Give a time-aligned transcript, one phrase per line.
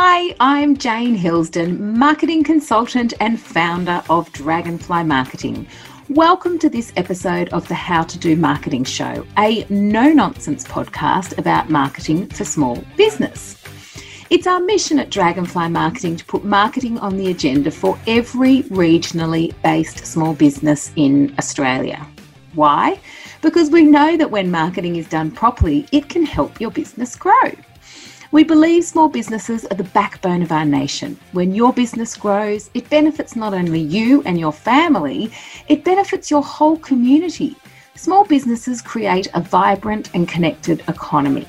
[0.00, 5.66] Hi, I'm Jane Hillsdon, marketing consultant and founder of Dragonfly Marketing.
[6.08, 11.36] Welcome to this episode of the How to Do Marketing Show, a no nonsense podcast
[11.36, 13.60] about marketing for small business.
[14.30, 19.52] It's our mission at Dragonfly Marketing to put marketing on the agenda for every regionally
[19.64, 22.06] based small business in Australia.
[22.54, 23.00] Why?
[23.42, 27.50] Because we know that when marketing is done properly, it can help your business grow.
[28.30, 31.18] We believe small businesses are the backbone of our nation.
[31.32, 35.32] When your business grows, it benefits not only you and your family,
[35.68, 37.56] it benefits your whole community.
[37.94, 41.46] Small businesses create a vibrant and connected economy.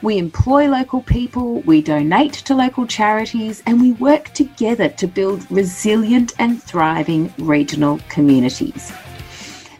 [0.00, 5.48] We employ local people, we donate to local charities, and we work together to build
[5.50, 8.90] resilient and thriving regional communities.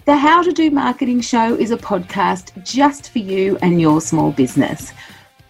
[0.05, 4.33] The How to Do Marketing Show is a podcast just for you and your small
[4.33, 4.93] business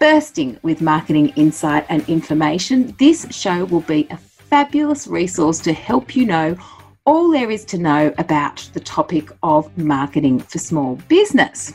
[0.03, 6.17] bursting with marketing insight and information, this show will be a fabulous resource to help
[6.17, 6.57] you know
[7.05, 11.75] all there is to know about the topic of marketing for small business.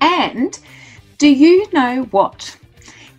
[0.00, 0.58] And
[1.18, 2.56] do you know what?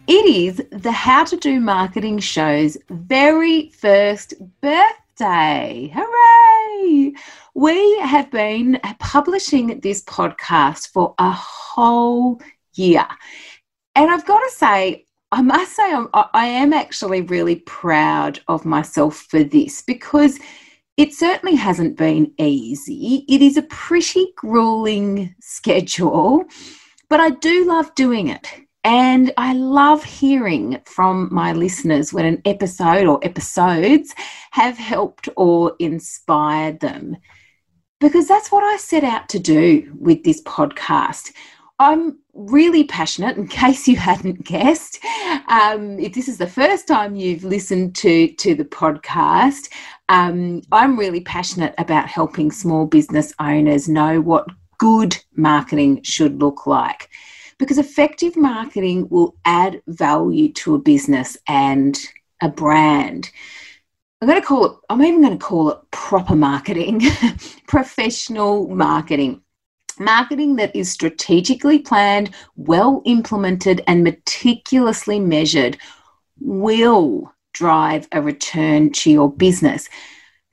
[0.07, 5.89] It is the How to Do Marketing Show's very first birthday.
[5.95, 7.13] Hooray!
[7.53, 12.41] We have been publishing this podcast for a whole
[12.73, 13.07] year.
[13.95, 18.65] And I've got to say, I must say, I'm, I am actually really proud of
[18.65, 20.39] myself for this because
[20.97, 23.25] it certainly hasn't been easy.
[23.29, 26.43] It is a pretty grueling schedule,
[27.09, 28.47] but I do love doing it.
[28.83, 34.13] And I love hearing from my listeners when an episode or episodes
[34.51, 37.17] have helped or inspired them.
[37.99, 41.31] Because that's what I set out to do with this podcast.
[41.81, 44.99] I'm really passionate, in case you hadn't guessed.
[45.47, 49.69] Um, if this is the first time you've listened to, to the podcast,
[50.07, 54.47] um, I'm really passionate about helping small business owners know what
[54.77, 57.09] good marketing should look like.
[57.57, 61.99] Because effective marketing will add value to a business and
[62.43, 63.31] a brand.
[64.21, 67.01] I'm going to call it, I'm even going to call it proper marketing,
[67.67, 69.41] professional marketing.
[70.01, 75.77] Marketing that is strategically planned, well implemented, and meticulously measured
[76.39, 79.87] will drive a return to your business.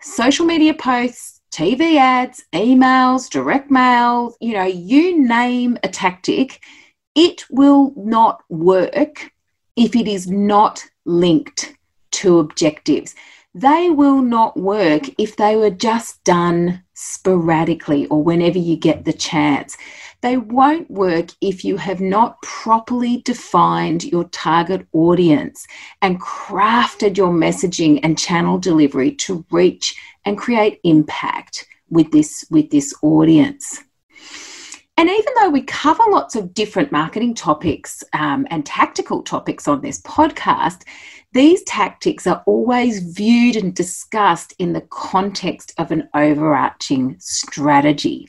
[0.03, 6.61] Social media posts, TV ads, emails, direct mail, you know, you name a tactic,
[7.15, 9.31] it will not work
[9.77, 11.75] if it is not linked
[12.11, 13.15] to objectives.
[13.61, 19.13] They will not work if they were just done sporadically or whenever you get the
[19.13, 19.77] chance.
[20.21, 25.67] They won't work if you have not properly defined your target audience
[26.03, 29.93] and crafted your messaging and channel delivery to reach
[30.25, 33.83] and create impact with this with this audience.
[34.97, 39.81] And even though we cover lots of different marketing topics um, and tactical topics on
[39.81, 40.83] this podcast,
[41.33, 48.29] these tactics are always viewed and discussed in the context of an overarching strategy.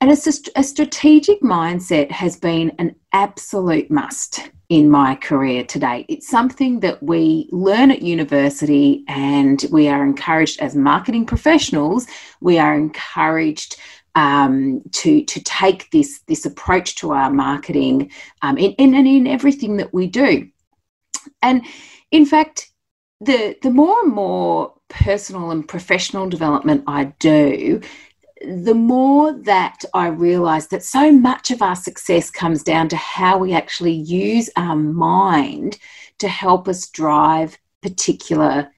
[0.00, 0.16] And a,
[0.56, 6.06] a strategic mindset has been an absolute must in my career today.
[6.08, 12.06] It's something that we learn at university and we are encouraged as marketing professionals,
[12.40, 13.76] we are encouraged
[14.14, 18.10] um, to to take this this approach to our marketing
[18.42, 20.48] um, in, in, and in everything that we do.
[21.42, 21.64] And
[22.10, 22.70] in fact,
[23.20, 27.80] the the more and more personal and professional development I do,
[28.42, 33.38] the more that I realize that so much of our success comes down to how
[33.38, 35.78] we actually use our mind
[36.18, 38.70] to help us drive particular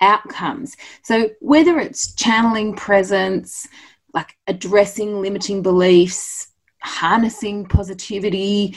[0.00, 0.76] outcomes.
[1.02, 3.66] So, whether it's channeling presence,
[4.12, 6.48] like addressing limiting beliefs,
[6.82, 8.76] harnessing positivity,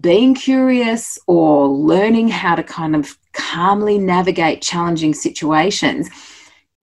[0.00, 6.10] being curious or learning how to kind of calmly navigate challenging situations,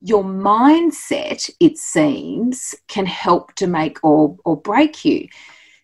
[0.01, 5.27] your mindset, it seems, can help to make or, or break you.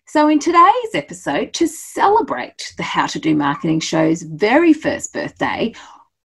[0.06, 5.72] So, in today's episode, to celebrate the How to Do Marketing Show's very first birthday,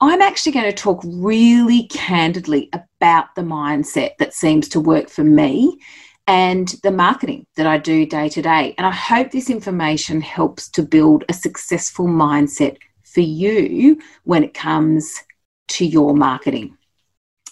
[0.00, 5.25] I'm actually going to talk really candidly about the mindset that seems to work for
[5.25, 5.79] me
[6.26, 8.74] and the marketing that I do day to day.
[8.78, 14.54] And I hope this information helps to build a successful mindset for you when it
[14.54, 15.22] comes
[15.69, 16.76] to your marketing.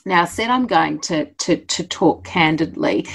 [0.06, 3.06] Now, I said I'm going to, to, to talk candidly,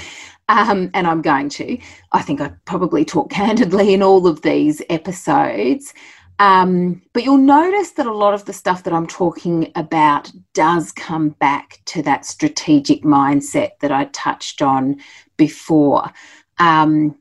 [0.48, 1.78] um, and I'm going to.
[2.12, 5.92] I think I probably talk candidly in all of these episodes.
[6.38, 10.92] Um, but you'll notice that a lot of the stuff that I'm talking about does
[10.92, 14.96] come back to that strategic mindset that I touched on
[15.36, 16.10] before.
[16.58, 17.18] Um,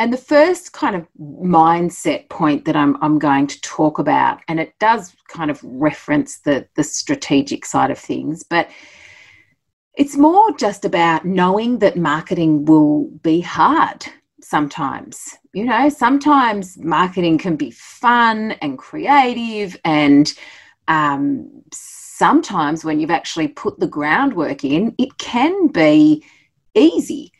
[0.00, 4.60] and the first kind of mindset point that I'm, I'm going to talk about, and
[4.60, 8.70] it does kind of reference the, the strategic side of things, but
[9.94, 14.06] it's more just about knowing that marketing will be hard
[14.40, 15.36] sometimes.
[15.52, 20.32] You know, sometimes marketing can be fun and creative, and
[20.86, 26.24] um, sometimes when you've actually put the groundwork in, it can be
[26.74, 27.32] easy.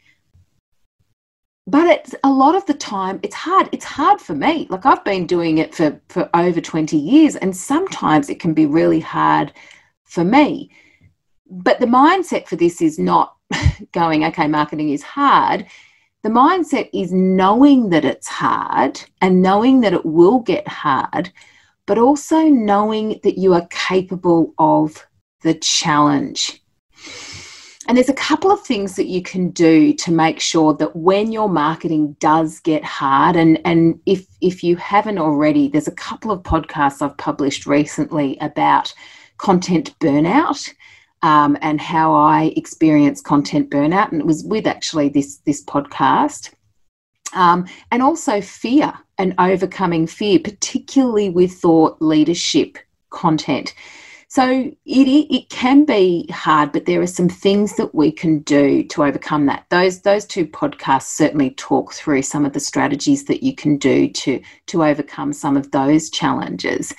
[1.68, 3.68] But it's a lot of the time it's hard.
[3.72, 4.66] It's hard for me.
[4.70, 8.66] Like I've been doing it for, for over 20 years, and sometimes it can be
[8.66, 9.52] really hard
[10.04, 10.70] for me.
[11.50, 13.36] But the mindset for this is not
[13.92, 15.66] going, okay, marketing is hard
[16.22, 21.30] the mindset is knowing that it's hard and knowing that it will get hard,
[21.86, 25.06] but also knowing that you are capable of
[25.42, 26.60] the challenge.
[27.88, 31.32] And there's a couple of things that you can do to make sure that when
[31.32, 36.30] your marketing does get hard, and, and if, if you haven't already, there's a couple
[36.30, 38.92] of podcasts I've published recently about
[39.38, 40.70] content burnout
[41.22, 46.52] um, and how I experienced content burnout, and it was with actually this this podcast,
[47.32, 52.78] um, and also fear and overcoming fear, particularly with thought leadership
[53.10, 53.74] content.
[54.30, 58.84] So it, it can be hard, but there are some things that we can do
[58.84, 59.64] to overcome that.
[59.70, 64.08] Those those two podcasts certainly talk through some of the strategies that you can do
[64.08, 66.94] to to overcome some of those challenges.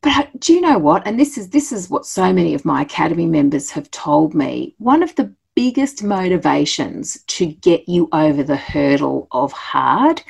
[0.00, 1.06] But uh, do you know what?
[1.06, 4.74] And this is this is what so many of my academy members have told me.
[4.78, 10.22] One of the biggest motivations to get you over the hurdle of hard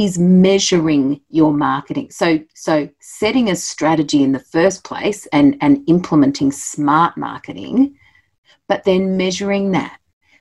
[0.00, 2.10] is measuring your marketing.
[2.10, 7.94] So so setting a strategy in the first place and and implementing smart marketing,
[8.66, 10.00] but then measuring that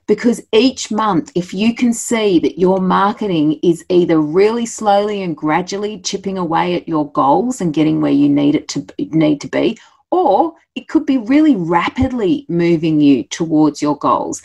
[0.10, 5.38] because each month, if you can see that your marketing is either really slowly and
[5.38, 9.48] gradually chipping away at your goals and getting where you need it to need to
[9.48, 9.78] be,
[10.10, 14.42] or it could be really rapidly moving you towards your goals.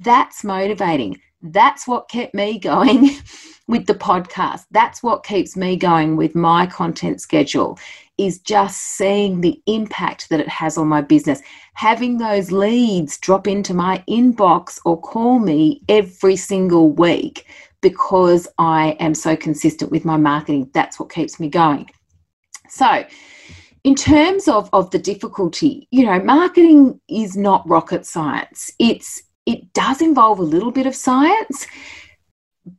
[0.00, 1.18] That's motivating.
[1.52, 3.10] That's what kept me going
[3.68, 4.64] with the podcast.
[4.70, 7.78] That's what keeps me going with my content schedule
[8.18, 11.42] is just seeing the impact that it has on my business.
[11.74, 17.46] Having those leads drop into my inbox or call me every single week
[17.82, 20.70] because I am so consistent with my marketing.
[20.72, 21.90] That's what keeps me going.
[22.68, 23.04] So,
[23.84, 28.72] in terms of, of the difficulty, you know, marketing is not rocket science.
[28.80, 31.66] It's it does involve a little bit of science,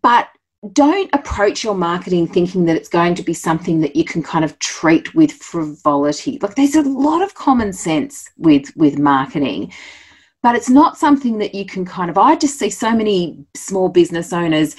[0.01, 0.29] but
[0.73, 4.43] don't approach your marketing thinking that it's going to be something that you can kind
[4.43, 6.39] of treat with frivolity.
[6.41, 9.71] Like there's a lot of common sense with with marketing,
[10.41, 13.89] but it's not something that you can kind of I just see so many small
[13.89, 14.75] business owners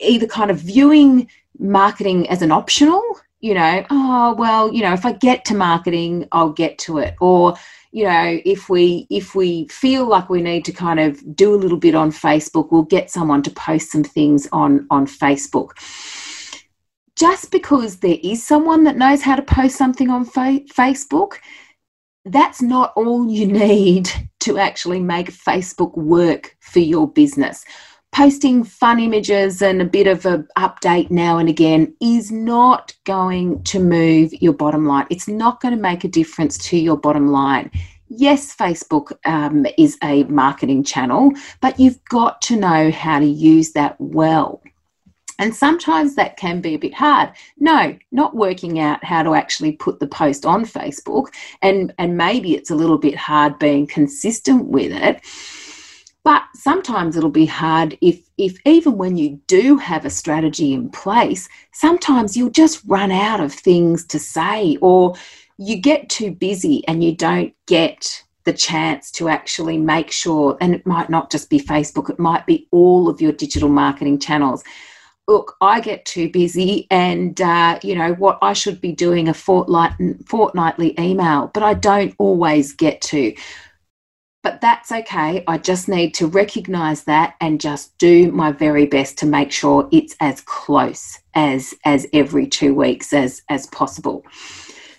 [0.00, 3.02] either kind of viewing marketing as an optional,
[3.40, 7.14] you know, oh well, you know, if I get to marketing, I'll get to it
[7.20, 7.54] or
[7.90, 11.56] you know if we if we feel like we need to kind of do a
[11.56, 15.70] little bit on facebook we'll get someone to post some things on on facebook.
[17.16, 21.34] Just because there is someone that knows how to post something on fa- facebook
[22.24, 27.64] that's not all you need to actually make facebook work for your business
[28.12, 33.62] posting fun images and a bit of an update now and again is not going
[33.64, 35.06] to move your bottom line.
[35.10, 37.70] It's not going to make a difference to your bottom line.
[38.08, 43.72] Yes, Facebook um, is a marketing channel, but you've got to know how to use
[43.72, 44.62] that well.
[45.38, 47.30] And sometimes that can be a bit hard.
[47.58, 51.28] No, not working out how to actually put the post on Facebook.
[51.62, 55.20] And, and maybe it's a little bit hard being consistent with it
[56.28, 60.90] but sometimes it'll be hard if, if even when you do have a strategy in
[60.90, 65.14] place, sometimes you'll just run out of things to say or
[65.56, 70.74] you get too busy and you don't get the chance to actually make sure, and
[70.74, 74.62] it might not just be Facebook, it might be all of your digital marketing channels.
[75.28, 79.34] Look, I get too busy, and uh, you know what I should be doing a
[79.34, 79.92] fortnight,
[80.26, 83.34] fortnightly email, but I don't always get to
[84.48, 85.44] but that's okay.
[85.46, 89.86] I just need to recognize that and just do my very best to make sure
[89.92, 94.24] it's as close as as every 2 weeks as as possible.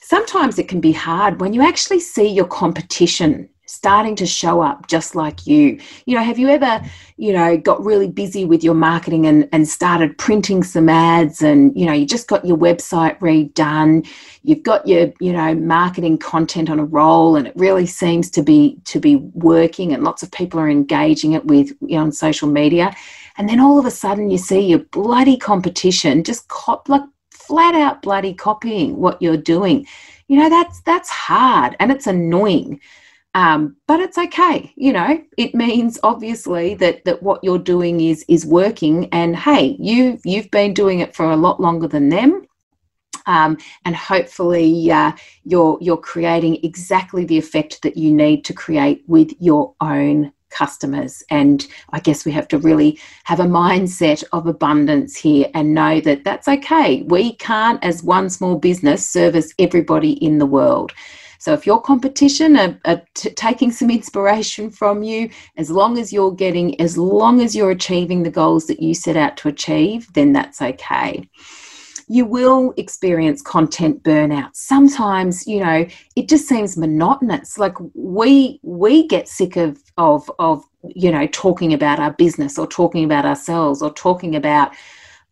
[0.02, 4.88] Sometimes it can be hard when you actually see your competition starting to show up
[4.88, 5.80] just like you.
[6.06, 6.82] You know, have you ever,
[7.16, 11.74] you know, got really busy with your marketing and, and started printing some ads and,
[11.80, 14.06] you know, you just got your website redone,
[14.44, 18.44] you've got your, you know, marketing content on a roll and it really seems to
[18.44, 22.12] be to be working and lots of people are engaging it with you know, on
[22.12, 22.94] social media.
[23.38, 27.76] And then all of a sudden you see your bloody competition just cop like flat
[27.76, 29.88] out bloody copying what you're doing
[30.28, 32.80] you know that's that's hard and it's annoying
[33.36, 38.26] um, but it's okay you know it means obviously that that what you're doing is
[38.28, 42.46] is working and hey you you've been doing it for a lot longer than them
[43.26, 45.12] um, and hopefully uh,
[45.44, 51.24] you're you're creating exactly the effect that you need to create with your own customers.
[51.30, 56.02] And I guess we have to really have a mindset of abundance here and know
[56.02, 57.04] that that's okay.
[57.04, 60.92] We can't, as one small business, service everybody in the world.
[61.40, 66.12] So if your competition are, are t- taking some inspiration from you, as long as
[66.12, 70.12] you're getting, as long as you're achieving the goals that you set out to achieve,
[70.14, 71.28] then that's okay.
[72.10, 74.50] You will experience content burnout.
[74.54, 77.58] Sometimes you know it just seems monotonous.
[77.58, 82.68] Like we we get sick of of of you know talking about our business or
[82.68, 84.74] talking about ourselves or talking about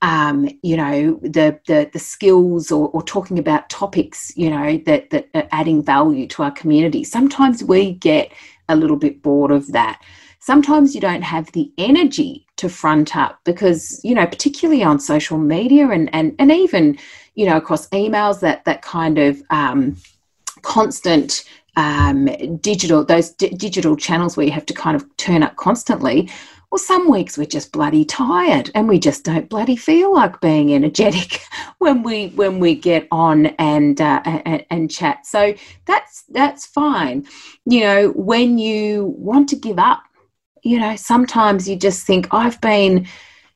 [0.02, 5.10] um, you know the the, the skills or, or talking about topics you know that
[5.10, 7.04] that are adding value to our community.
[7.04, 8.32] Sometimes we get
[8.70, 10.02] a little bit bored of that.
[10.40, 15.38] Sometimes you don't have the energy to front up because you know particularly on social
[15.38, 16.98] media and and, and even
[17.36, 19.96] you know across emails that that kind of um,
[20.62, 21.44] constant
[21.76, 22.26] um,
[22.60, 26.30] digital those d- digital channels where you have to kind of turn up constantly
[26.72, 30.74] well some weeks we're just bloody tired and we just don't bloody feel like being
[30.74, 31.42] energetic
[31.80, 35.54] when we when we get on and uh, and, and chat so
[35.86, 37.26] that's that's fine
[37.66, 40.04] you know when you want to give up
[40.68, 43.08] you know, sometimes you just think, I've been,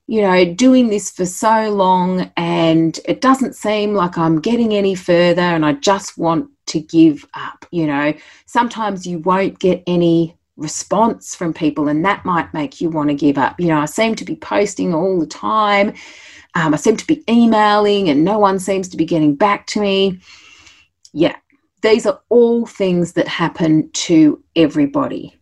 [0.08, 4.96] you know, doing this for so long and it doesn't seem like I'm getting any
[4.96, 7.66] further and I just want to give up.
[7.72, 8.14] You know,
[8.46, 13.16] sometimes you won't get any response from people and that might make you want to
[13.16, 13.60] give up.
[13.60, 15.94] You know, I seem to be posting all the time.
[16.56, 19.82] Um, I seem to be emailing and no one seems to be getting back to
[19.82, 20.20] me.
[21.14, 21.36] Yeah,
[21.82, 25.38] these are all things that happen to everybody.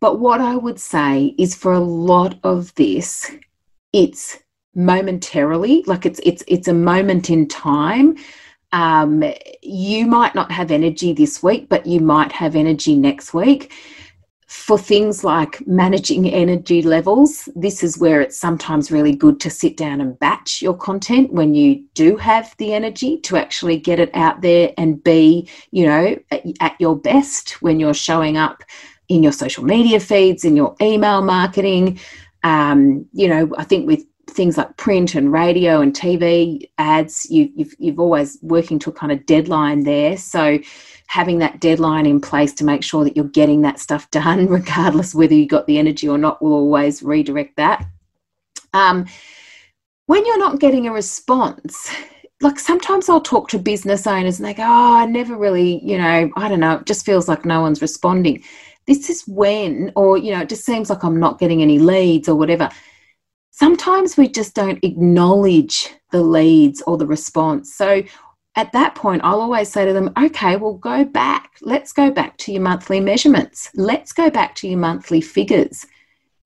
[0.00, 3.30] But what I would say is for a lot of this,
[3.92, 4.38] it's
[4.74, 8.16] momentarily, like it's it's it's a moment in time.
[8.72, 9.22] Um,
[9.62, 13.72] you might not have energy this week, but you might have energy next week.
[14.46, 19.76] For things like managing energy levels, this is where it's sometimes really good to sit
[19.76, 24.10] down and batch your content when you do have the energy to actually get it
[24.14, 26.16] out there and be, you know,
[26.60, 28.62] at, your best when you're showing up
[29.08, 31.98] in your social media feeds, in your email marketing.
[32.42, 37.50] Um, you know, I think with things like print and radio and TV ads, you,
[37.54, 40.16] you've, you've always working to a kind of deadline there.
[40.16, 40.58] So
[41.06, 45.14] having that deadline in place to make sure that you're getting that stuff done, regardless
[45.14, 47.86] whether you got the energy or not, will always redirect that.
[48.72, 49.06] Um,
[50.06, 51.90] when you're not getting a response,
[52.40, 55.96] like sometimes I'll talk to business owners and they go, Oh, I never really, you
[55.96, 58.42] know, I don't know, it just feels like no one's responding
[58.86, 62.28] this is when, or, you know, it just seems like I'm not getting any leads
[62.28, 62.68] or whatever.
[63.50, 67.74] Sometimes we just don't acknowledge the leads or the response.
[67.74, 68.02] So
[68.56, 71.52] at that point, I'll always say to them, okay, well, go back.
[71.60, 73.70] Let's go back to your monthly measurements.
[73.74, 75.86] Let's go back to your monthly figures.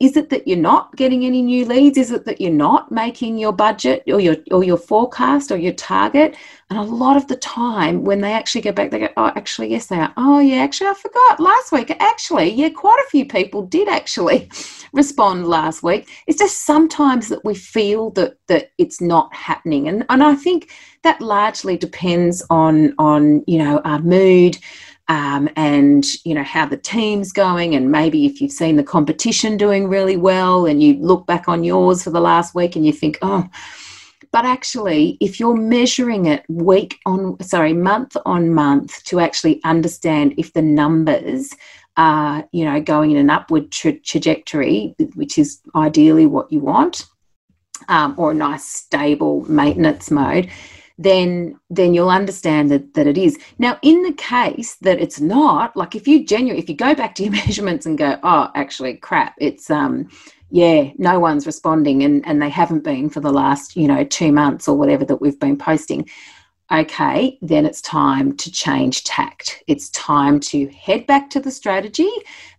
[0.01, 1.99] Is it that you're not getting any new leads?
[1.99, 5.73] Is it that you're not making your budget or your or your forecast or your
[5.73, 6.37] target?
[6.71, 9.71] And a lot of the time, when they actually go back, they go, "Oh, actually,
[9.73, 10.13] yes, they are.
[10.17, 11.91] Oh, yeah, actually, I forgot last week.
[11.99, 14.49] Actually, yeah, quite a few people did actually
[14.93, 16.09] respond last week.
[16.29, 20.71] It's just sometimes that we feel that that it's not happening, and and I think
[21.03, 24.59] that largely depends on on you know our mood
[25.09, 29.57] um, and you know how the team's going and maybe if you've seen the competition
[29.57, 32.93] doing really well and you look back on yours for the last week and you
[32.93, 33.49] think oh
[34.31, 40.35] but actually if you're measuring it week on sorry month on month to actually understand
[40.37, 41.51] if the numbers
[41.97, 47.07] are you know going in an upward tra- trajectory which is ideally what you want
[47.89, 50.51] um, or a nice stable maintenance mode
[50.99, 53.39] then then you'll understand that that it is.
[53.59, 57.15] Now, in the case that it's not, like if you genuinely, if you go back
[57.17, 60.09] to your measurements and go, oh, actually, crap, it's um,
[60.51, 64.33] yeah, no one's responding, and and they haven't been for the last you know two
[64.33, 66.09] months or whatever that we've been posting.
[66.71, 69.63] okay, then it's time to change tact.
[69.69, 72.11] It's time to head back to the strategy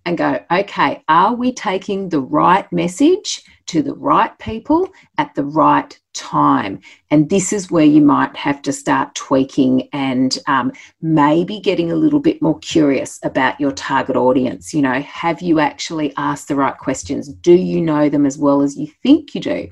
[0.06, 5.44] and go, okay, are we taking the right message to the right people at the
[5.44, 6.80] right time?
[7.10, 10.72] And this is where you might have to start tweaking and um,
[11.02, 14.74] maybe getting a little bit more curious about your target audience.
[14.74, 17.34] You know, have you actually asked the right questions?
[17.34, 19.70] Do you know them as well as you think you do?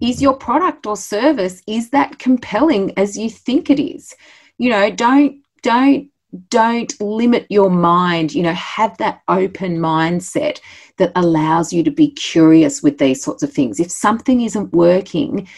[0.00, 4.14] is your product or service is that compelling as you think it is
[4.58, 6.10] you know don't don't
[6.50, 10.60] don't limit your mind you know have that open mindset
[10.98, 13.80] that allows you to be curious with these sorts of things.
[13.80, 15.48] If something isn't working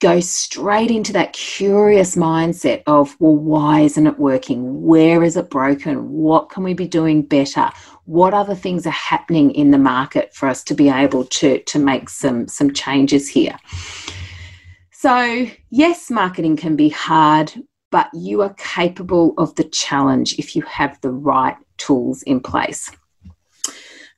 [0.00, 4.82] go straight into that curious mindset of well why isn't it working?
[4.82, 6.10] Where is it broken?
[6.10, 7.70] What can we be doing better?
[8.04, 11.78] What other things are happening in the market for us to be able to to
[11.78, 13.56] make some some changes here?
[14.90, 17.52] So yes marketing can be hard
[17.94, 22.90] but you are capable of the challenge if you have the right tools in place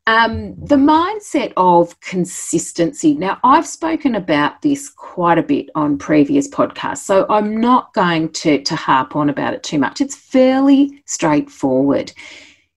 [0.09, 3.17] um, the mindset of consistency.
[3.17, 8.29] Now, I've spoken about this quite a bit on previous podcasts, so I'm not going
[8.35, 10.01] to, to harp on about it too much.
[10.01, 12.13] It's fairly straightforward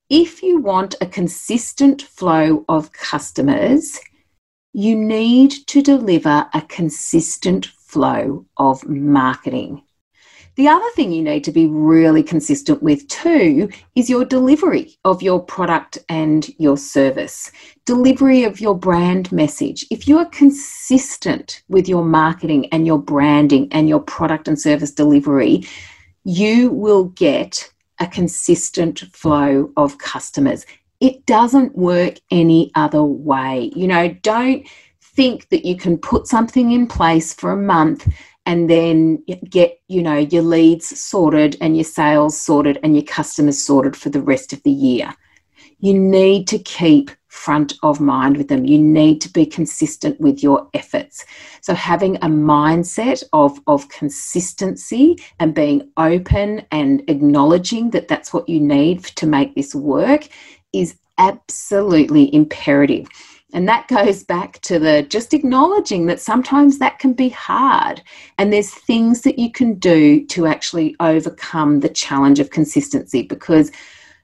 [0.10, 4.00] if you want a consistent flow of customers,
[4.74, 9.84] you need to deliver a consistent flow of marketing.
[10.59, 15.21] The other thing you need to be really consistent with too is your delivery of
[15.21, 17.49] your product and your service,
[17.85, 19.85] delivery of your brand message.
[19.89, 24.91] If you are consistent with your marketing and your branding and your product and service
[24.91, 25.65] delivery,
[26.25, 30.65] you will get a consistent flow of customers.
[30.99, 33.71] It doesn't work any other way.
[33.77, 34.67] You know, don't
[34.99, 38.09] think that you can put something in place for a month
[38.46, 43.62] and then get, you know, your leads sorted and your sales sorted and your customers
[43.62, 45.13] sorted for the rest of the year.
[45.79, 48.65] You need to keep front of mind with them.
[48.65, 51.25] You need to be consistent with your efforts.
[51.62, 58.50] So, having a mindset of, of consistency and being open and acknowledging that that's what
[58.50, 60.27] you need to make this work
[60.74, 63.07] is absolutely imperative.
[63.53, 68.01] And that goes back to the just acknowledging that sometimes that can be hard.
[68.38, 73.72] And there's things that you can do to actually overcome the challenge of consistency because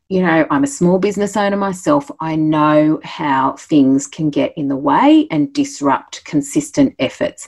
[0.08, 2.12] you know, I'm a small business owner myself.
[2.20, 7.48] I know how things can get in the way and disrupt consistent efforts.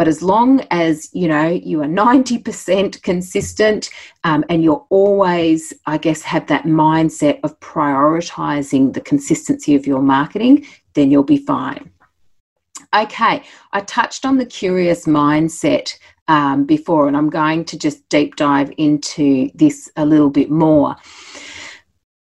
[0.00, 3.90] But as long as, you know, you are 90% consistent
[4.24, 10.00] um, and you're always, I guess, have that mindset of prioritizing the consistency of your
[10.00, 11.90] marketing, then you'll be fine.
[12.96, 13.42] Okay,
[13.74, 15.94] I touched on the curious mindset
[16.28, 20.96] um, before, and I'm going to just deep dive into this a little bit more.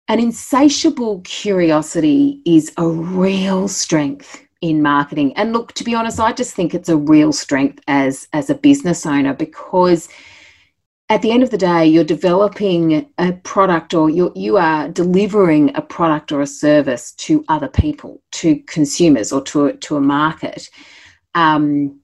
[0.09, 5.37] An insatiable curiosity is a real strength in marketing.
[5.37, 8.55] And look, to be honest, I just think it's a real strength as as a
[8.55, 10.09] business owner because
[11.09, 15.75] at the end of the day, you're developing a product or you you are delivering
[15.77, 20.69] a product or a service to other people, to consumers or to, to a market.
[21.35, 22.01] Um,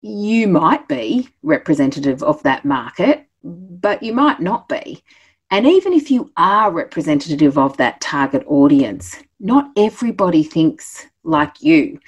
[0.00, 5.02] you might be representative of that market, but you might not be.
[5.50, 11.98] And even if you are representative of that target audience, not everybody thinks like you.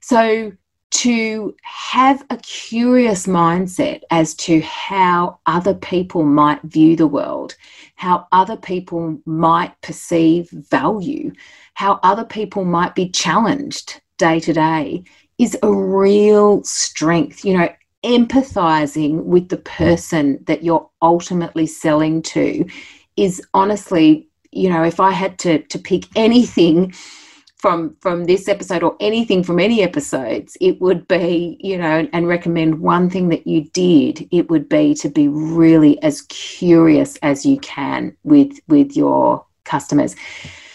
[0.00, 0.52] So,
[0.90, 7.54] to have a curious mindset as to how other people might view the world,
[7.96, 11.30] how other people might perceive value,
[11.74, 15.04] how other people might be challenged day to day
[15.38, 17.44] is a real strength.
[17.44, 17.68] You know,
[18.04, 22.66] empathizing with the person that you're ultimately selling to
[23.16, 26.94] is honestly, you know, if I had to to pick anything
[27.58, 32.28] from from this episode or anything from any episodes, it would be, you know, and
[32.28, 37.44] recommend one thing that you did, it would be to be really as curious as
[37.44, 40.14] you can with with your customers.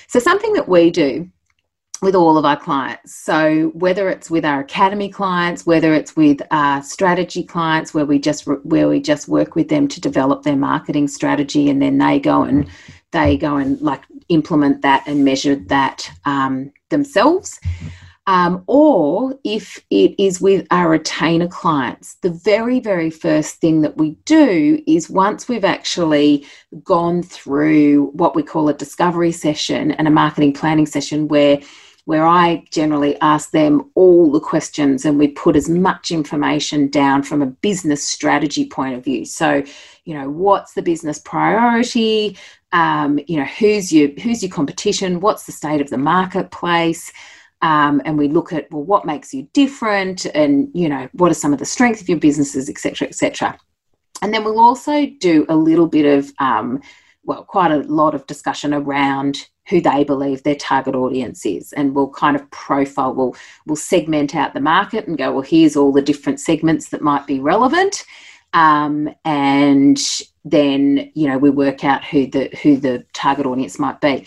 [0.08, 1.30] So something that we do
[2.04, 3.16] with all of our clients.
[3.16, 8.20] So whether it's with our academy clients, whether it's with our strategy clients, where we
[8.20, 12.20] just where we just work with them to develop their marketing strategy, and then they
[12.20, 12.68] go and
[13.12, 14.02] they go and like
[14.34, 17.60] implement that and measure that um, themselves.
[18.26, 23.98] Um, or if it is with our retainer clients, the very, very first thing that
[23.98, 26.46] we do is once we've actually
[26.84, 31.60] gone through what we call a discovery session and a marketing planning session where
[32.06, 37.24] where I generally ask them all the questions and we put as much information down
[37.24, 39.24] from a business strategy point of view.
[39.24, 39.64] So,
[40.04, 42.38] you know, what's the business priority?
[42.74, 45.20] Um, you know, who's your who's your competition?
[45.20, 47.12] What's the state of the marketplace?
[47.62, 51.36] Um, and we look at well, what makes you different, and you know, what are
[51.36, 53.58] some of the strengths of your businesses, etc., etc.
[54.22, 56.82] And then we'll also do a little bit of um,
[57.24, 61.96] well, quite a lot of discussion around who they believe their target audience is and
[61.96, 65.94] we'll kind of profile we'll we'll segment out the market and go well here's all
[65.94, 68.04] the different segments that might be relevant
[68.54, 74.00] um, and then you know we work out who the who the target audience might
[74.02, 74.26] be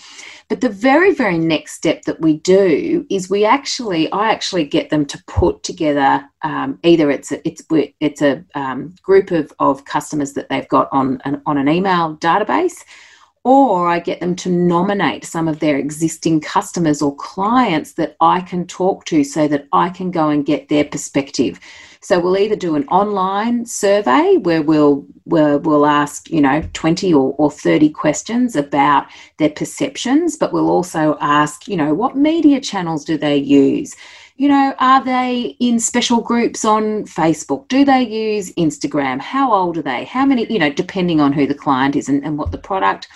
[0.49, 4.89] but the very very next step that we do is we actually i actually get
[4.89, 7.63] them to put together um, either it's a, it's
[8.01, 12.17] it's a um, group of, of customers that they've got on an, on an email
[12.17, 12.85] database
[13.47, 18.41] or I get them to nominate some of their existing customers or clients that I
[18.41, 21.61] can talk to so that I can go and get their perspective.
[22.07, 27.13] So we'll either do an online survey where we'll where we'll ask, you know, 20
[27.13, 32.61] or, or 30 questions about their perceptions, but we'll also ask, you know, what media
[32.61, 33.97] channels do they use?
[34.37, 37.67] You know, are they in special groups on Facebook?
[37.67, 39.21] Do they use Instagram?
[39.21, 40.05] How old are they?
[40.05, 43.09] How many, you know, depending on who the client is and, and what the product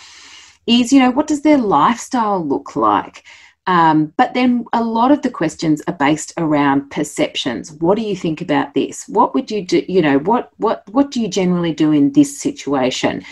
[0.67, 3.23] is, you know, what does their lifestyle look like?
[3.67, 7.73] Um, but then a lot of the questions are based around perceptions.
[7.73, 9.07] What do you think about this?
[9.09, 9.85] What would you do?
[9.87, 13.23] You know, what what what do you generally do in this situation?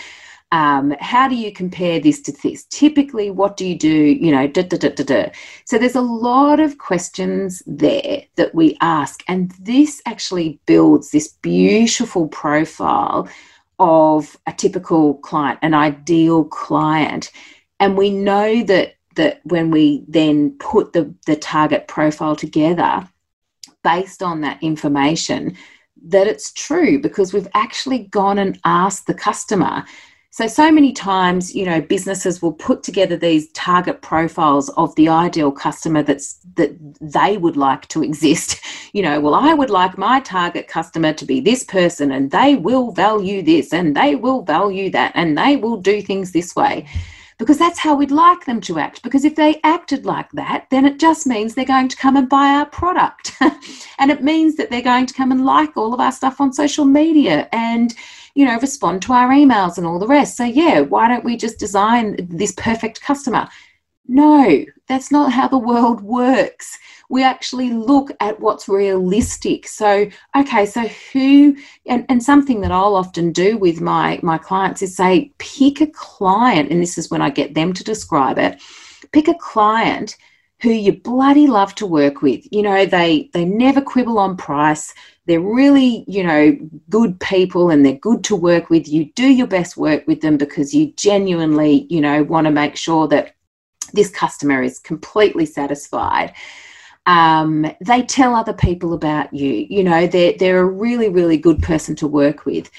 [0.50, 2.64] Um, how do you compare this to this?
[2.66, 3.88] Typically, what do you do?
[3.88, 5.30] You know, da, da, da, da, da.
[5.66, 11.28] So there's a lot of questions there that we ask, and this actually builds this
[11.28, 13.28] beautiful profile
[13.78, 17.30] of a typical client, an ideal client.
[17.80, 23.06] And we know that that when we then put the, the target profile together
[23.84, 25.56] based on that information,
[26.06, 29.84] that it's true because we've actually gone and asked the customer
[30.38, 35.08] so, so many times, you know, businesses will put together these target profiles of the
[35.08, 38.60] ideal customer that's that they would like to exist.
[38.94, 42.56] You know, well, I would like my target customer to be this person, and they
[42.56, 46.86] will value this, and they will value that, and they will do things this way.
[47.38, 49.02] Because that's how we'd like them to act.
[49.02, 52.28] Because if they acted like that, then it just means they're going to come and
[52.28, 53.32] buy our product.
[53.98, 56.52] and it means that they're going to come and like all of our stuff on
[56.52, 57.94] social media and
[58.34, 60.36] you know, respond to our emails and all the rest.
[60.36, 63.48] So, yeah, why don't we just design this perfect customer?
[64.06, 66.78] No, that's not how the world works.
[67.08, 69.68] We actually look at what's realistic.
[69.68, 74.82] So, okay, so who, and, and something that I'll often do with my, my clients
[74.82, 78.60] is say, pick a client, and this is when I get them to describe it,
[79.12, 80.16] pick a client
[80.60, 82.44] who you bloody love to work with.
[82.50, 84.92] You know, they they never quibble on price
[85.28, 86.56] they're really, you know,
[86.88, 88.88] good people and they're good to work with.
[88.88, 92.76] You do your best work with them because you genuinely, you know, want to make
[92.76, 93.34] sure that
[93.92, 96.34] this customer is completely satisfied.
[97.06, 99.66] Um, they tell other people about you.
[99.70, 102.70] You know, they're, they're a really, really good person to work with.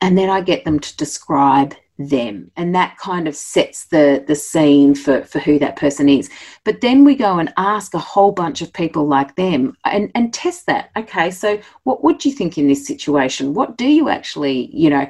[0.00, 4.34] And then I get them to describe them and that kind of sets the the
[4.34, 6.28] scene for for who that person is
[6.64, 10.34] but then we go and ask a whole bunch of people like them and and
[10.34, 14.68] test that okay so what would you think in this situation what do you actually
[14.74, 15.08] you know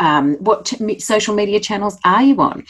[0.00, 2.62] um, what t- social media channels are you on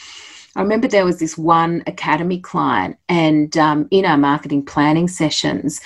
[0.57, 5.79] I remember there was this one academy client, and um, in our marketing planning sessions,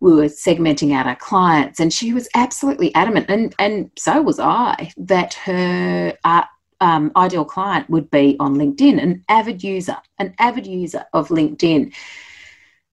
[0.00, 4.38] we were segmenting out our clients, and she was absolutely adamant, and and so was
[4.38, 6.46] I, that her art
[6.80, 11.94] um, ideal client would be on LinkedIn, an avid user, an avid user of LinkedIn.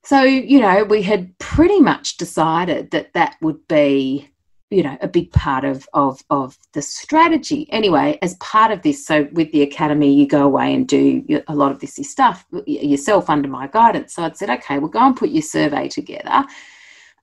[0.03, 4.29] So, you know, we had pretty much decided that that would be,
[4.69, 7.67] you know, a big part of, of, of the strategy.
[7.71, 11.55] Anyway, as part of this, so with the academy, you go away and do a
[11.55, 14.13] lot of this stuff yourself under my guidance.
[14.13, 16.45] So I'd said, okay, we'll go and put your survey together.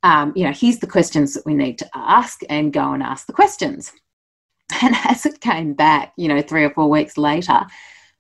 [0.03, 3.27] Um, you know, here's the questions that we need to ask and go and ask
[3.27, 3.93] the questions.
[4.83, 7.67] And as it came back, you know, three or four weeks later,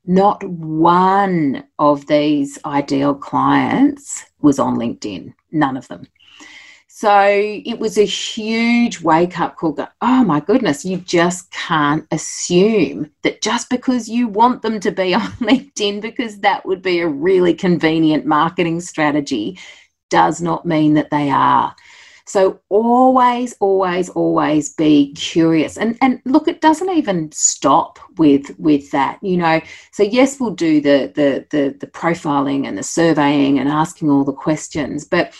[0.04, 6.06] not one of these ideal clients was on LinkedIn, none of them.
[6.96, 9.72] So it was a huge wake up call.
[9.72, 14.92] Go, oh my goodness, you just can't assume that just because you want them to
[14.92, 19.58] be on LinkedIn, because that would be a really convenient marketing strategy,
[20.08, 21.74] does not mean that they are.
[22.26, 25.76] So always, always, always be curious.
[25.76, 29.60] And and look, it doesn't even stop with with that, you know.
[29.90, 34.22] So yes, we'll do the the the, the profiling and the surveying and asking all
[34.22, 35.34] the questions, but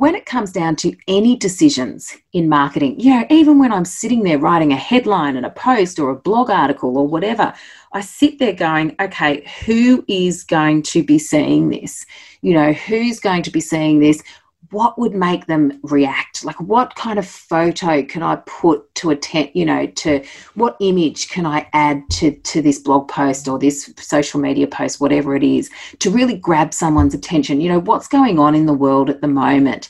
[0.00, 4.22] when it comes down to any decisions in marketing, you know, even when I'm sitting
[4.22, 7.52] there writing a headline and a post or a blog article or whatever,
[7.92, 12.06] I sit there going, okay, who is going to be seeing this?
[12.40, 14.22] You know, who's going to be seeing this?
[14.70, 16.44] What would make them react?
[16.44, 21.28] Like what kind of photo can i put to attend you know to what image
[21.28, 25.42] can i add to to this blog post or this social media post whatever it
[25.42, 27.60] is to really grab someone's attention?
[27.60, 29.88] You know what's going on in the world at the moment?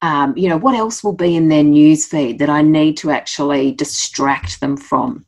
[0.00, 3.10] Um, you know what else will be in their news feed that i need to
[3.10, 5.24] actually distract them from?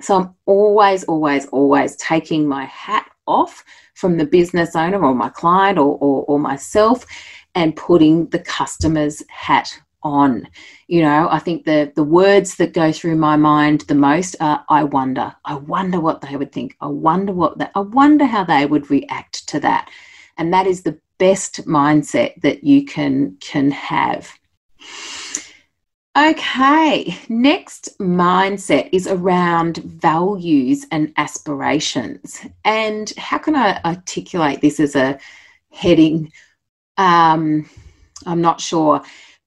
[0.00, 5.28] So i'm always always always taking my hat off from the business owner or my
[5.28, 7.06] client or, or, or myself
[7.54, 10.48] and putting the customer's hat on.
[10.88, 14.64] You know, I think the the words that go through my mind the most are
[14.68, 15.34] I wonder.
[15.44, 16.76] I wonder what they would think.
[16.80, 19.90] I wonder what that I wonder how they would react to that.
[20.36, 24.32] And that is the best mindset that you can can have.
[26.18, 32.40] Okay, next mindset is around values and aspirations.
[32.64, 35.20] And how can I articulate this as a
[35.70, 36.32] heading
[37.00, 37.68] um,
[38.26, 39.02] I'm not sure,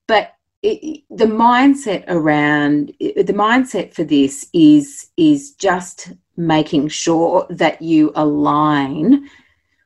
[0.08, 7.80] but it, the mindset around the mindset for this is is just making sure that
[7.80, 9.28] you align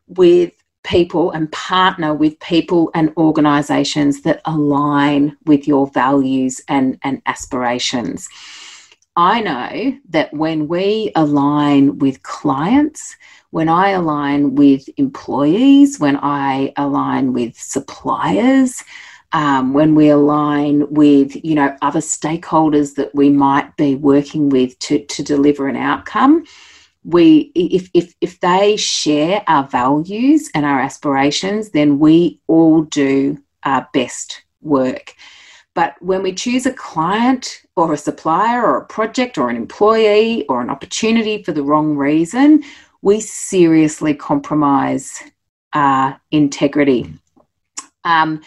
[0.07, 0.53] with
[0.83, 8.27] people and partner with people and organizations that align with your values and, and aspirations.
[9.19, 13.17] I know that when we align with clients,
[13.51, 18.85] when I align with employees, when I align with suppliers,
[19.33, 24.79] um, when we align with you know other stakeholders that we might be working with
[24.79, 26.45] to, to deliver an outcome
[27.05, 33.37] we if, if if they share our values and our aspirations then we all do
[33.65, 35.15] our best work
[35.75, 40.45] but when we choose a client or a supplier or a project or an employee
[40.47, 42.63] or an opportunity for the wrong reason
[43.03, 45.23] we seriously compromise
[45.73, 47.13] our integrity.
[48.05, 48.43] Um,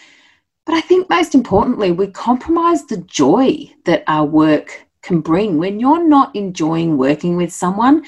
[0.66, 5.58] but I think most importantly, we compromise the joy that our work can bring.
[5.58, 8.04] When you're not enjoying working with someone,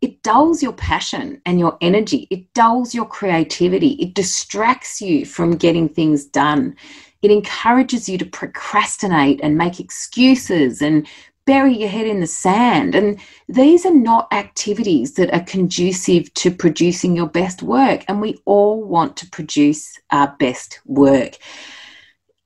[0.00, 2.26] it dulls your passion and your energy.
[2.30, 3.90] It dulls your creativity.
[4.00, 6.76] It distracts you from getting things done.
[7.22, 11.06] It encourages you to procrastinate and make excuses and
[11.44, 12.94] bury your head in the sand.
[12.94, 18.04] And these are not activities that are conducive to producing your best work.
[18.08, 21.38] And we all want to produce our best work.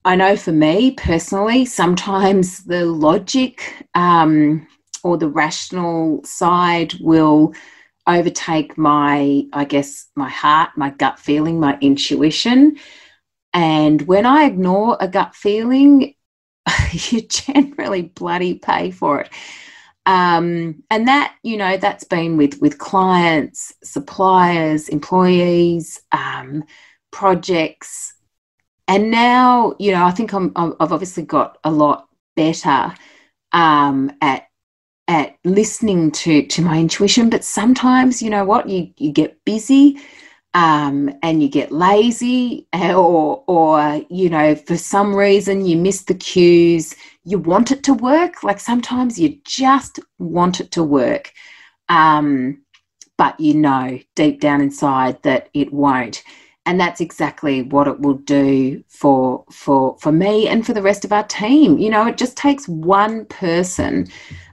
[0.04, 4.66] I know for me personally, sometimes the logic um,
[5.02, 7.54] or the rational side will
[8.06, 12.76] overtake my, I guess, my heart, my gut feeling, my intuition.
[13.56, 16.14] And when I ignore a gut feeling,
[16.92, 19.30] you generally bloody pay for it.
[20.04, 26.64] Um, and that you know that's been with with clients, suppliers, employees, um,
[27.10, 28.12] projects,
[28.86, 32.94] and now you know I think I'm I've obviously got a lot better
[33.52, 34.48] um, at
[35.08, 37.30] at listening to to my intuition.
[37.30, 39.98] But sometimes you know what you you get busy
[40.56, 46.14] um, and you get lazy or or you know for some reason you miss the
[46.14, 48.42] cues you want it to work.
[48.42, 51.32] Like sometimes you just want it to work
[51.90, 52.62] um,
[53.18, 56.22] but you know deep down inside that it won't.
[56.64, 61.04] And that's exactly what it will do for for for me and for the rest
[61.04, 61.76] of our team.
[61.78, 64.08] You know it just takes one person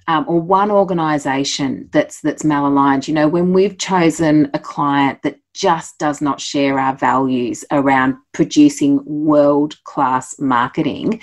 [0.07, 3.07] um, or one organization that's that's malaligned.
[3.07, 8.15] You know when we've chosen a client that just does not share our values around
[8.33, 11.21] producing world class marketing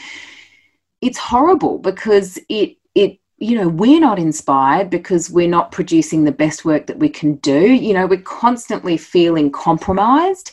[1.00, 6.32] it's horrible because it it you know we're not inspired because we're not producing the
[6.32, 7.72] best work that we can do.
[7.72, 10.52] You know we're constantly feeling compromised.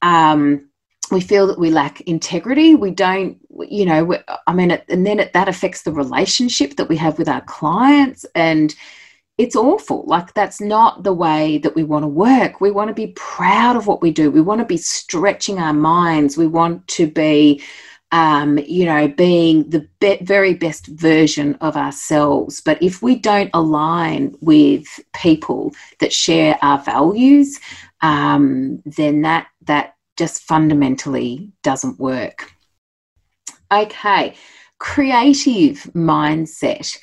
[0.00, 0.68] Um,
[1.10, 2.74] we feel that we lack integrity.
[2.74, 6.96] We don't you know i mean and then it, that affects the relationship that we
[6.96, 8.74] have with our clients and
[9.38, 10.04] it's awful.
[10.06, 12.60] Like that's not the way that we want to work.
[12.60, 14.30] We want to be proud of what we do.
[14.30, 16.36] We want to be stretching our minds.
[16.36, 17.62] We want to be
[18.12, 22.60] um, you know being the be- very best version of ourselves.
[22.60, 27.58] But if we don't align with people that share our values
[28.02, 32.51] um, then that that just fundamentally doesn't work.
[33.72, 34.34] Okay,
[34.78, 36.98] creative mindset.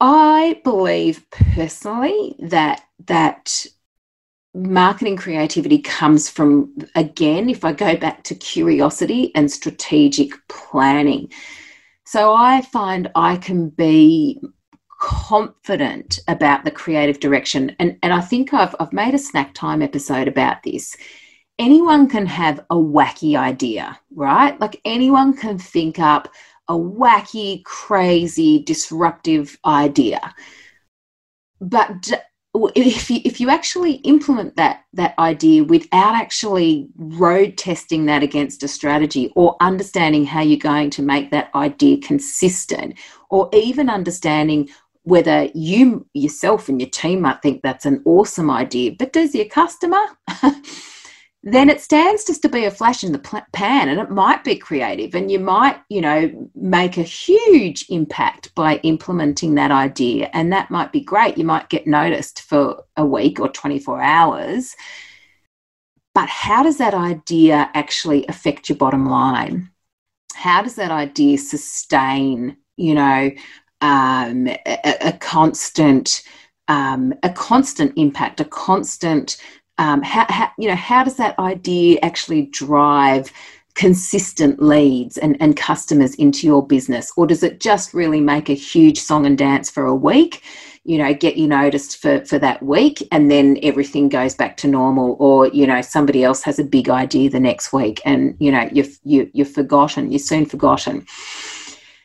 [0.00, 3.64] I believe personally that that
[4.52, 11.30] marketing creativity comes from again if I go back to curiosity and strategic planning.
[12.04, 14.40] So I find I can be
[15.00, 19.82] confident about the creative direction and and I think I've I've made a snack time
[19.82, 20.96] episode about this
[21.58, 24.58] anyone can have a wacky idea, right?
[24.60, 26.28] Like anyone can think up
[26.68, 30.34] a wacky, crazy, disruptive idea.
[31.60, 32.10] But
[32.54, 38.62] if you, if you actually implement that that idea without actually road testing that against
[38.62, 42.98] a strategy or understanding how you're going to make that idea consistent
[43.30, 44.68] or even understanding
[45.04, 49.46] whether you yourself and your team might think that's an awesome idea but does your
[49.46, 50.04] customer
[51.44, 54.54] then it stands just to be a flash in the pan and it might be
[54.54, 60.52] creative and you might you know make a huge impact by implementing that idea and
[60.52, 61.36] that might be great.
[61.36, 64.76] You might get noticed for a week or 24 hours.
[66.14, 69.70] But how does that idea actually affect your bottom line?
[70.34, 73.30] How does that idea sustain you know
[73.80, 76.22] um, a, a, constant
[76.68, 79.38] um, a constant impact a constant
[79.78, 83.32] um, how, how, you know how does that idea actually drive
[83.74, 87.10] consistent leads and, and customers into your business?
[87.16, 90.42] Or does it just really make a huge song and dance for a week
[90.84, 94.68] you know get you noticed for for that week and then everything goes back to
[94.68, 95.16] normal?
[95.18, 98.68] Or you know somebody else has a big idea the next week and you know
[98.72, 101.06] you've you, you're forgotten you're soon forgotten.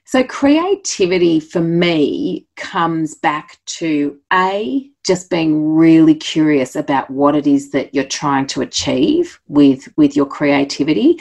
[0.07, 7.47] So, creativity for me comes back to A, just being really curious about what it
[7.47, 11.19] is that you're trying to achieve with, with your creativity.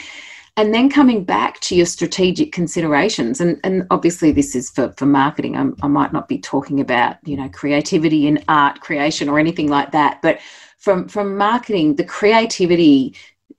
[0.59, 5.07] And then coming back to your strategic considerations, and, and obviously this is for, for
[5.07, 5.55] marketing.
[5.55, 9.69] I'm, I might not be talking about you know creativity in art creation or anything
[9.69, 10.41] like that, but
[10.79, 13.15] from from marketing, the creativity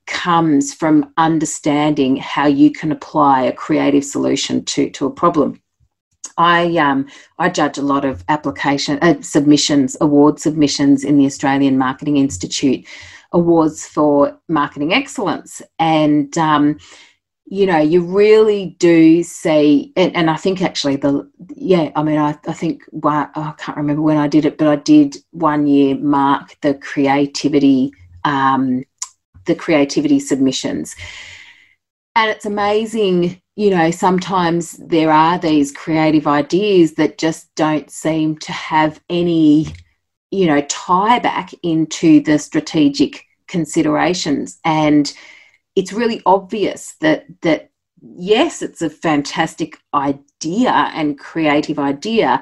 [0.07, 5.61] comes from understanding how you can apply a creative solution to, to a problem.
[6.37, 7.07] I um,
[7.39, 12.85] I judge a lot of application uh, submissions, award submissions in the Australian Marketing Institute
[13.33, 16.79] awards for marketing excellence, and um,
[17.45, 22.17] you know you really do see, and, and, I think actually the yeah, I mean
[22.17, 25.67] I I think well, I can't remember when I did it, but I did one
[25.67, 27.91] year mark the creativity.
[28.23, 28.83] Um,
[29.47, 30.95] the creativity submissions.
[32.15, 38.37] And it's amazing, you know, sometimes there are these creative ideas that just don't seem
[38.37, 39.65] to have any,
[40.29, 44.59] you know, tie back into the strategic considerations.
[44.63, 45.11] And
[45.75, 47.71] it's really obvious that that
[48.15, 52.41] yes, it's a fantastic idea and creative idea,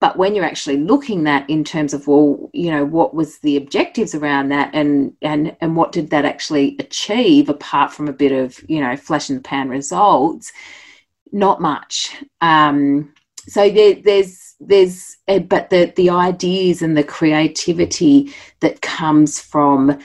[0.00, 3.56] but when you're actually looking at in terms of well you know what was the
[3.56, 8.32] objectives around that and and and what did that actually achieve apart from a bit
[8.32, 10.52] of you know flash in the pan results?
[11.30, 12.16] Not much.
[12.40, 13.12] Um,
[13.48, 19.98] so there, there's there's eh, but the the ideas and the creativity that comes from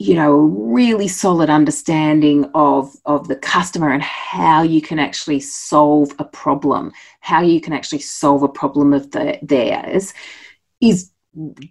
[0.00, 5.40] you know a really solid understanding of of the customer and how you can actually
[5.40, 6.90] solve a problem.
[7.20, 10.14] How you can actually solve a problem of the, theirs
[10.80, 11.10] is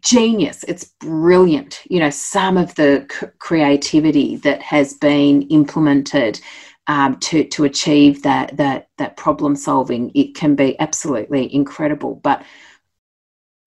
[0.02, 0.64] genius.
[0.68, 1.82] It's brilliant.
[1.90, 6.40] You know some of the c- creativity that has been implemented
[6.86, 12.22] um, to to achieve that that that problem solving it can be absolutely incredible.
[12.24, 12.44] But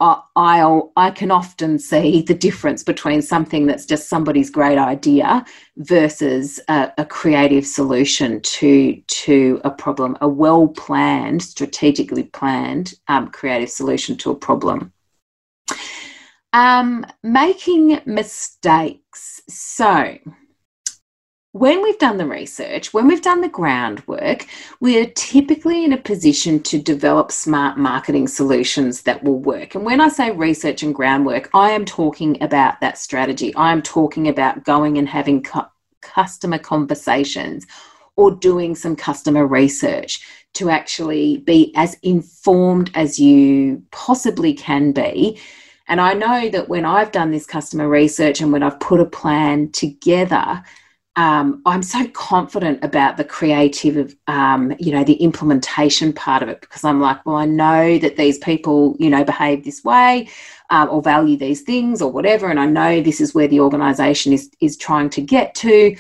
[0.02, 5.44] I, I can often see the difference between something that's just somebody's great idea
[5.76, 13.28] versus a, a creative solution to to a problem, a well planned, strategically planned um,
[13.28, 14.92] creative solution to a problem.
[16.52, 19.40] Um, making mistakes.
[19.48, 20.18] So,
[21.52, 24.46] when we've done the research, when we've done the groundwork,
[24.80, 29.74] we're typically in a position to develop smart marketing solutions that will work.
[29.74, 33.54] And when I say research and groundwork, I am talking about that strategy.
[33.54, 35.60] I am talking about going and having cu-
[36.00, 37.66] customer conversations
[38.16, 45.38] or doing some customer research to actually be as informed as you possibly can be.
[45.86, 49.04] And I know that when I've done this customer research and when I've put a
[49.04, 50.62] plan together,
[51.16, 56.62] um, I'm so confident about the creative, um, you know, the implementation part of it
[56.62, 60.28] because I'm like, well, I know that these people, you know, behave this way
[60.70, 64.32] um, or value these things or whatever, and I know this is where the organisation
[64.32, 65.94] is is trying to get to.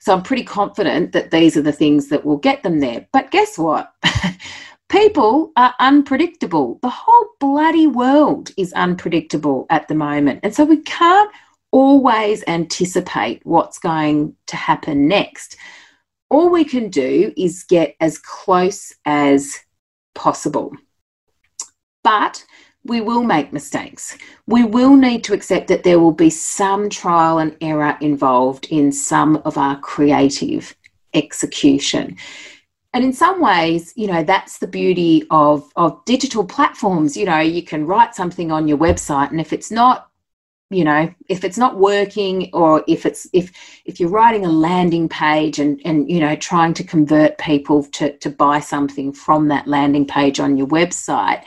[0.00, 3.06] So I'm pretty confident that these are the things that will get them there.
[3.12, 3.92] But guess what?
[4.88, 6.78] People are unpredictable.
[6.82, 10.40] The whole bloody world is unpredictable at the moment.
[10.42, 11.30] And so we can't
[11.70, 15.56] always anticipate what's going to happen next.
[16.30, 19.58] All we can do is get as close as
[20.14, 20.72] possible.
[22.02, 22.44] But
[22.84, 24.16] we will make mistakes.
[24.46, 28.92] We will need to accept that there will be some trial and error involved in
[28.92, 30.74] some of our creative
[31.12, 32.16] execution.
[32.94, 37.16] And in some ways, you know, that's the beauty of, of digital platforms.
[37.16, 40.07] You know, you can write something on your website, and if it's not
[40.70, 43.50] you know if it's not working or if it's if
[43.84, 48.16] if you're writing a landing page and and you know trying to convert people to
[48.18, 51.42] to buy something from that landing page on your website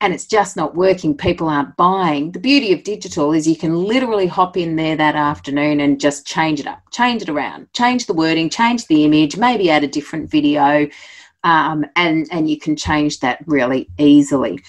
[0.00, 2.30] and it's just not working people aren't buying.
[2.32, 6.26] The beauty of digital is you can literally hop in there that afternoon and just
[6.26, 9.88] change it up change it around change the wording change the image maybe add a
[9.88, 10.88] different video
[11.44, 14.60] um, and and you can change that really easily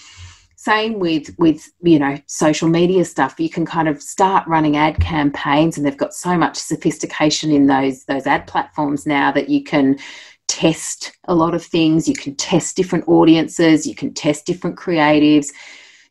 [0.67, 3.39] same with with you know social media stuff.
[3.39, 7.67] You can kind of start running ad campaigns and they've got so much sophistication in
[7.67, 9.97] those those ad platforms now that you can
[10.49, 12.07] test a lot of things.
[12.07, 13.87] You can test different audiences.
[13.87, 15.47] You can test different creatives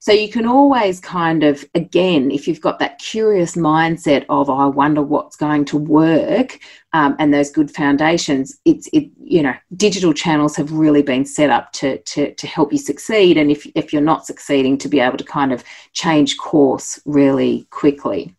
[0.07, 4.57] so you can always kind of, again, if you've got that curious mindset of, oh,
[4.57, 6.61] I wonder what's going to work,
[6.92, 11.50] um, and those good foundations, it's it, you know, digital channels have really been set
[11.50, 13.36] up to to to help you succeed.
[13.36, 17.66] And if if you're not succeeding, to be able to kind of change course really
[17.70, 18.32] quickly.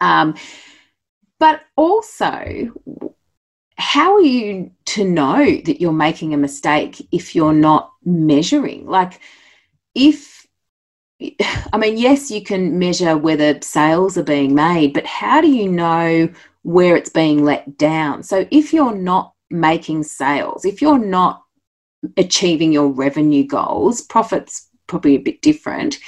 [0.00, 0.34] Um,
[1.38, 2.72] but also,
[3.76, 8.86] how are you to know that you're making a mistake if you're not measuring?
[8.86, 9.20] Like,
[9.94, 10.39] if
[11.72, 15.70] I mean, yes, you can measure whether sales are being made, but how do you
[15.70, 16.28] know
[16.62, 18.22] where it's being let down?
[18.22, 21.42] So if you're not making sales, if you're not
[22.16, 25.98] achieving your revenue goals, profits probably a bit different.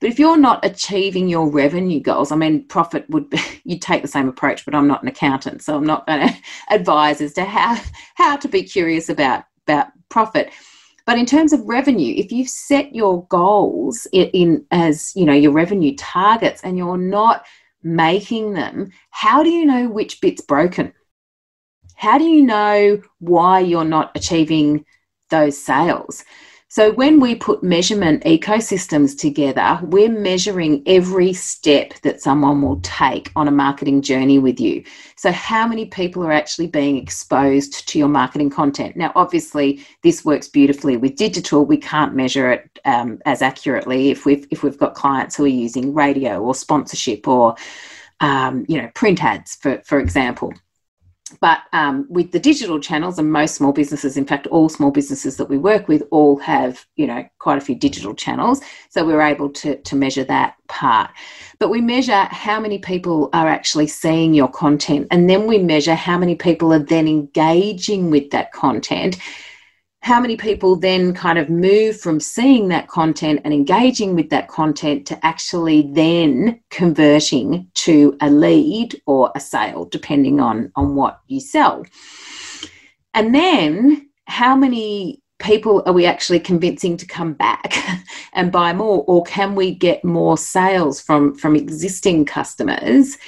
[0.00, 4.02] But if you're not achieving your revenue goals, I mean, profit would be, you'd take
[4.02, 6.34] the same approach, but I'm not an accountant, so I'm not going to
[6.70, 7.80] advise as to how,
[8.14, 10.50] how to be curious about, about profit.
[11.06, 15.32] But in terms of revenue, if you've set your goals in, in as you know
[15.32, 17.46] your revenue targets and you're not
[17.82, 20.92] making them, how do you know which bit's broken?
[21.94, 24.84] How do you know why you're not achieving
[25.30, 26.24] those sales?
[26.76, 33.32] So, when we put measurement ecosystems together, we're measuring every step that someone will take
[33.34, 34.84] on a marketing journey with you.
[35.16, 38.94] So, how many people are actually being exposed to your marketing content?
[38.94, 41.64] Now, obviously, this works beautifully with digital.
[41.64, 45.48] We can't measure it um, as accurately if we've if we've got clients who are
[45.64, 47.56] using radio or sponsorship or
[48.20, 50.52] um, you know print ads, for for example
[51.40, 55.36] but um, with the digital channels and most small businesses in fact all small businesses
[55.36, 58.60] that we work with all have you know quite a few digital channels.
[58.90, 61.10] So we're able to, to measure that part.
[61.60, 65.06] But we measure how many people are actually seeing your content.
[65.12, 69.16] And then we measure how many people are then engaging with that content
[70.06, 74.46] how many people then kind of move from seeing that content and engaging with that
[74.46, 81.18] content to actually then converting to a lead or a sale, depending on, on what
[81.26, 81.84] you sell.
[83.14, 87.74] And then how many people are we actually convincing to come back
[88.32, 89.04] and buy more?
[89.08, 93.18] Or can we get more sales from from existing customers?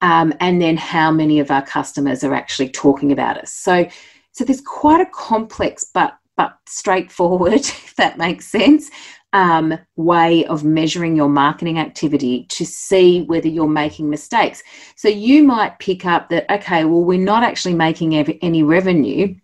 [0.00, 3.52] Um, and then how many of our customers are actually talking about us?
[3.52, 3.88] So
[4.32, 8.90] so there's quite a complex but but straightforward, if that makes sense,
[9.32, 14.62] um, way of measuring your marketing activity to see whether you're making mistakes.
[14.96, 19.34] So you might pick up that, okay, well, we're not actually making any revenue.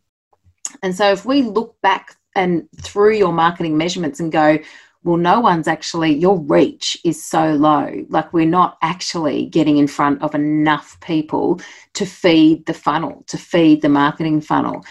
[0.83, 4.59] And so if we look back and through your marketing measurements and go,
[5.03, 8.05] well, no one's actually, your reach is so low.
[8.11, 11.61] Like, we're not actually getting in front of enough people
[11.95, 14.85] to feed the funnel, to feed the marketing funnel.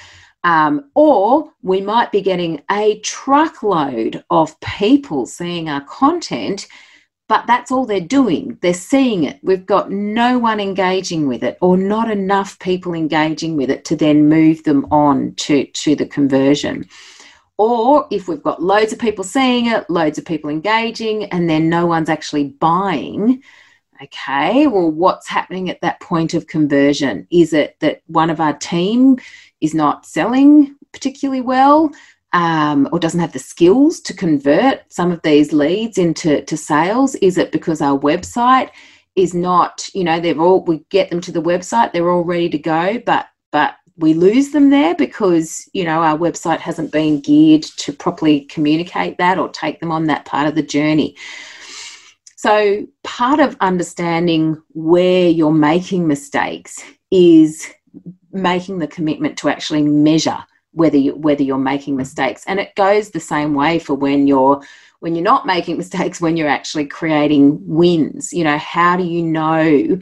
[0.44, 6.68] Um, or we might be getting a truckload of people seeing our content,
[7.28, 8.58] but that's all they're doing.
[8.62, 9.40] They're seeing it.
[9.44, 13.96] We've got no one engaging with it, or not enough people engaging with it to
[13.96, 16.88] then move them on to, to the conversion.
[17.58, 21.68] Or if we've got loads of people seeing it, loads of people engaging, and then
[21.68, 23.44] no one's actually buying,
[24.02, 27.28] okay, well, what's happening at that point of conversion?
[27.30, 29.18] Is it that one of our team
[29.62, 31.92] is not selling particularly well
[32.34, 37.16] um, or doesn't have the skills to convert some of these leads into to sales?
[37.16, 38.70] Is it because our website
[39.16, 42.50] is not you know they're all we get them to the website they're all ready
[42.50, 47.20] to go but but we lose them there because you know our website hasn't been
[47.20, 51.16] geared to properly communicate that or take them on that part of the journey
[52.38, 56.82] so part of understanding where you're making mistakes
[57.12, 57.68] is
[58.32, 62.44] making the commitment to actually measure whether you whether you're making mistakes.
[62.48, 64.62] And it goes the same way for when you're
[65.00, 68.34] when you're not making mistakes when you're actually creating wins.
[68.34, 70.00] You know how do you know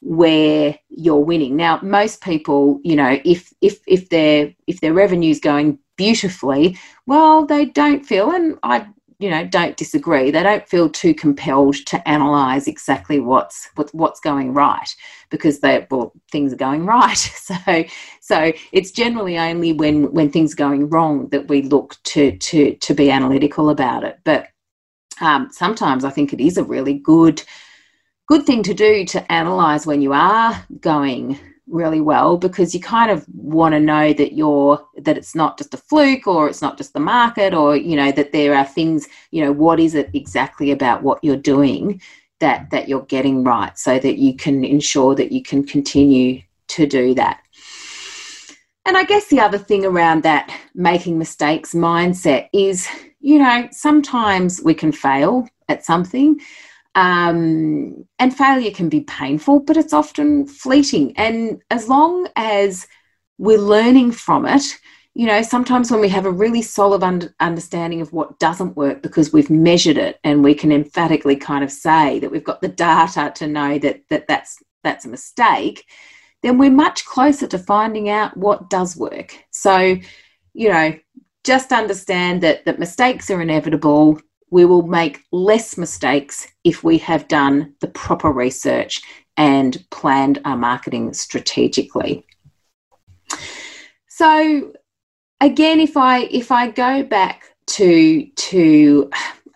[0.00, 1.56] where you're winning?
[1.56, 7.46] Now most people you know if if if their if their revenue's going beautifully well
[7.46, 8.86] they don't feel and i
[9.18, 10.30] you know don't disagree.
[10.30, 14.94] They don't feel too compelled to analyze exactly what's what, what's going right
[15.30, 17.16] because they well things are going right.
[17.46, 17.84] So
[18.20, 22.74] so it's generally only when when things are going wrong that we look to to
[22.74, 24.18] to be analytical about it.
[24.24, 24.48] But
[25.20, 27.42] um, sometimes i think it is a really good
[28.26, 31.38] good thing to do to analyze when you are going
[31.68, 35.74] really well because you kind of want to know that you're that it's not just
[35.74, 39.08] a fluke or it's not just the market or you know that there are things
[39.32, 42.00] you know what is it exactly about what you're doing
[42.38, 46.86] that that you're getting right so that you can ensure that you can continue to
[46.86, 47.40] do that.
[48.84, 52.88] And i guess the other thing around that making mistakes mindset is
[53.18, 56.38] you know sometimes we can fail at something
[56.96, 61.16] um, and failure can be painful, but it's often fleeting.
[61.18, 62.88] And as long as
[63.36, 64.64] we're learning from it,
[65.12, 69.02] you know, sometimes when we have a really solid un- understanding of what doesn't work
[69.02, 72.68] because we've measured it and we can emphatically kind of say that we've got the
[72.68, 75.84] data to know that, that that's, that's a mistake,
[76.42, 79.36] then we're much closer to finding out what does work.
[79.50, 79.96] So,
[80.54, 80.98] you know,
[81.44, 84.18] just understand that, that mistakes are inevitable
[84.50, 89.00] we will make less mistakes if we have done the proper research
[89.36, 92.24] and planned our marketing strategically.
[94.08, 94.72] So
[95.40, 99.10] again if I if I go back to to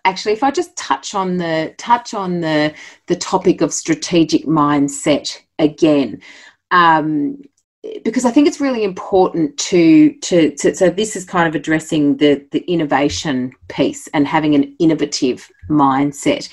[0.05, 2.73] actually if I just touch on the touch on the
[3.07, 6.21] the topic of strategic mindset again
[6.71, 7.41] um,
[8.03, 12.17] because I think it's really important to, to, to so this is kind of addressing
[12.17, 16.49] the the innovation piece and having an innovative mindset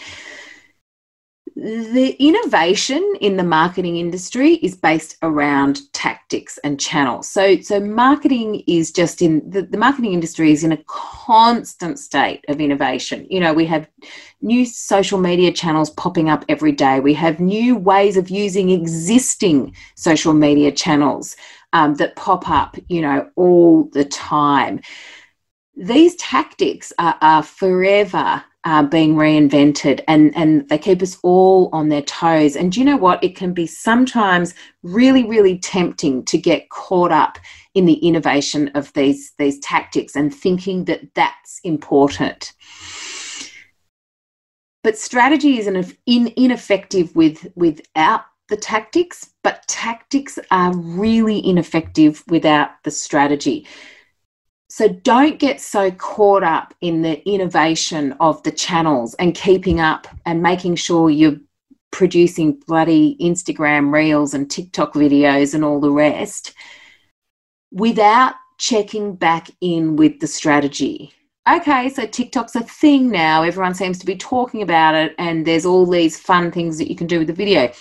[1.58, 7.28] the innovation in the marketing industry is based around tactics and channels.
[7.28, 12.44] So, so marketing is just in the, the marketing industry is in a constant state
[12.46, 13.26] of innovation.
[13.28, 13.88] You know, we have
[14.40, 17.00] new social media channels popping up every day.
[17.00, 21.34] We have new ways of using existing social media channels
[21.72, 24.80] um, that pop up, you know, all the time.
[25.74, 31.88] These tactics are, are forever uh, being reinvented and, and they keep us all on
[31.88, 32.54] their toes.
[32.54, 33.24] And do you know what?
[33.24, 34.52] It can be sometimes
[34.82, 37.38] really, really tempting to get caught up
[37.72, 42.52] in the innovation of these, these tactics and thinking that that's important.
[44.84, 45.66] But strategy is
[46.04, 53.66] in, ineffective with, without the tactics, but tactics are really ineffective without the strategy.
[54.68, 60.06] So don't get so caught up in the innovation of the channels and keeping up
[60.26, 61.38] and making sure you're
[61.90, 66.52] producing bloody Instagram reels and TikTok videos and all the rest
[67.72, 71.12] without checking back in with the strategy.
[71.48, 73.42] Okay, so TikTok's a thing now.
[73.42, 76.96] Everyone seems to be talking about it, and there's all these fun things that you
[76.96, 77.72] can do with the video.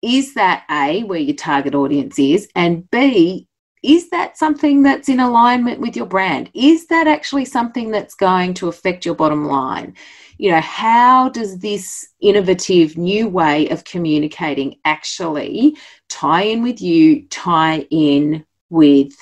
[0.00, 2.48] Is that A, where your target audience is?
[2.54, 3.47] And B,
[3.82, 6.50] is that something that's in alignment with your brand?
[6.54, 9.94] Is that actually something that's going to affect your bottom line?
[10.38, 15.76] You know, how does this innovative new way of communicating actually
[16.08, 19.12] tie in with you, tie in with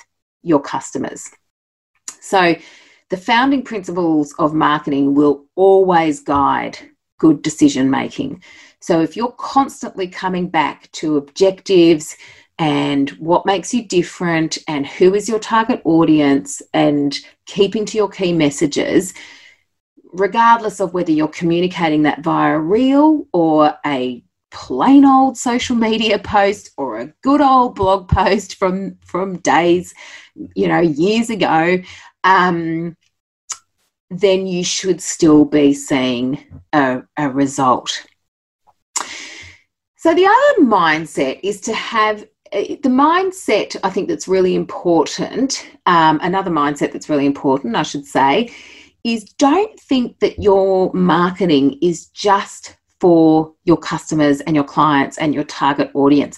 [0.43, 1.29] your customers?
[2.21, 2.55] So,
[3.09, 6.77] the founding principles of marketing will always guide
[7.19, 8.43] good decision making.
[8.79, 12.15] So, if you're constantly coming back to objectives,
[12.59, 18.09] and what makes you different and who is your target audience and keeping to your
[18.09, 19.13] key messages
[20.13, 26.71] regardless of whether you're communicating that via reel or a plain old social media post
[26.77, 29.93] or a good old blog post from from days
[30.55, 31.77] you know years ago
[32.23, 32.95] um,
[34.09, 36.43] then you should still be seeing
[36.73, 38.05] a, a result.
[39.97, 46.19] So the other mindset is to have the mindset I think that's really important, um,
[46.21, 48.53] another mindset that's really important, I should say,
[49.03, 55.33] is don't think that your marketing is just for your customers and your clients and
[55.33, 56.37] your target audience.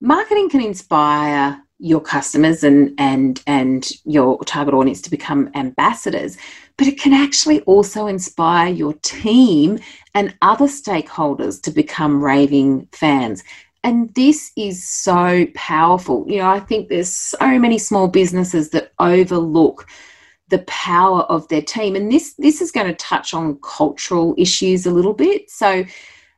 [0.00, 6.36] Marketing can inspire your customers and and and your target audience to become ambassadors
[6.76, 9.78] but it can actually also inspire your team
[10.14, 13.44] and other stakeholders to become raving fans
[13.84, 16.24] and this is so powerful.
[16.28, 19.86] You know i think there's so many small businesses that overlook
[20.48, 21.94] the power of their team.
[21.94, 25.50] And this this is going to touch on cultural issues a little bit.
[25.50, 25.84] So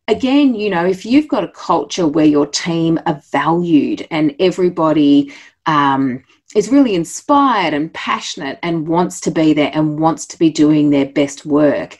[0.09, 5.33] again, you know, if you've got a culture where your team are valued and everybody
[5.67, 6.25] um,
[6.57, 10.91] is really inspired and passionate and wants to be there and wants to be doing
[10.91, 11.99] their best work,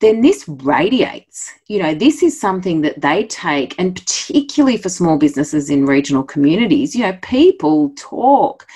[0.00, 1.52] then this radiates.
[1.68, 6.22] You know, this is something that they take, and particularly for small businesses in regional
[6.22, 8.66] communities, you know, people talk.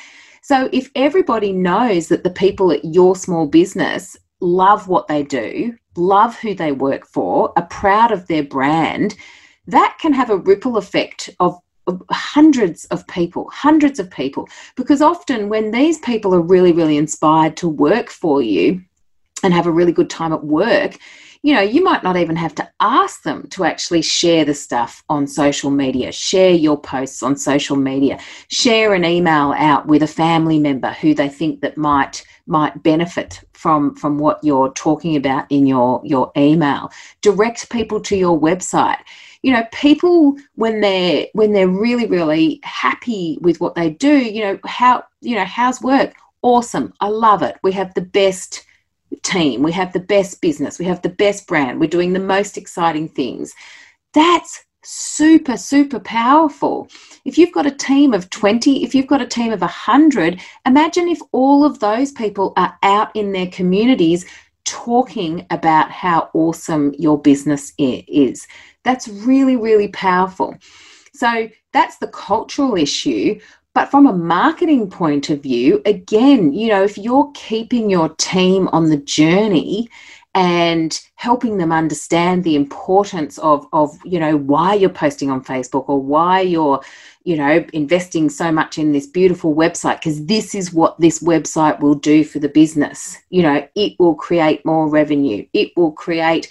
[0.43, 5.75] So if everybody knows that the people at your small business love what they do,
[5.97, 9.17] love who they work for, are proud of their brand,
[9.67, 11.59] that can have a ripple effect of,
[12.11, 14.49] hundreds of people, hundreds of people.
[14.75, 18.83] Because often when these people are really, really inspired to work for you
[19.45, 20.99] and have a really good time at work,
[21.45, 25.05] you know, you might not even have to ask them to actually share the stuff
[25.11, 28.19] on social media, share your posts on social media,
[28.49, 33.43] share an email out with a family member who they think that might might benefit
[33.53, 36.91] from from what you're talking about in your your email.
[37.21, 39.01] Direct people to your website.
[39.43, 44.43] You know people when they're when they're really really happy with what they do you
[44.43, 46.15] know how you know how's work?
[46.41, 46.95] Awesome.
[47.01, 47.57] I love it.
[47.63, 48.65] We have the best
[49.23, 52.57] team we have the best business we have the best brand we're doing the most
[52.57, 53.55] exciting things
[54.13, 56.89] that's super, super powerful.
[57.25, 61.09] If you've got a team of 20, if you've got a team of 100, imagine
[61.09, 64.27] if all of those people are out in their communities
[64.65, 68.47] talking about how awesome your business is.
[68.85, 70.57] That's really, really powerful.
[71.15, 73.41] So that's the cultural issue.
[73.75, 78.69] But from a marketing point of view, again, you know, if you're keeping your team
[78.69, 79.89] on the journey
[80.35, 85.89] and helping them understand the importance of of you know why you're posting on Facebook
[85.89, 86.81] or why you're
[87.23, 91.79] you know investing so much in this beautiful website because this is what this website
[91.81, 93.17] will do for the business.
[93.31, 95.47] You know it will create more revenue.
[95.53, 96.51] It will create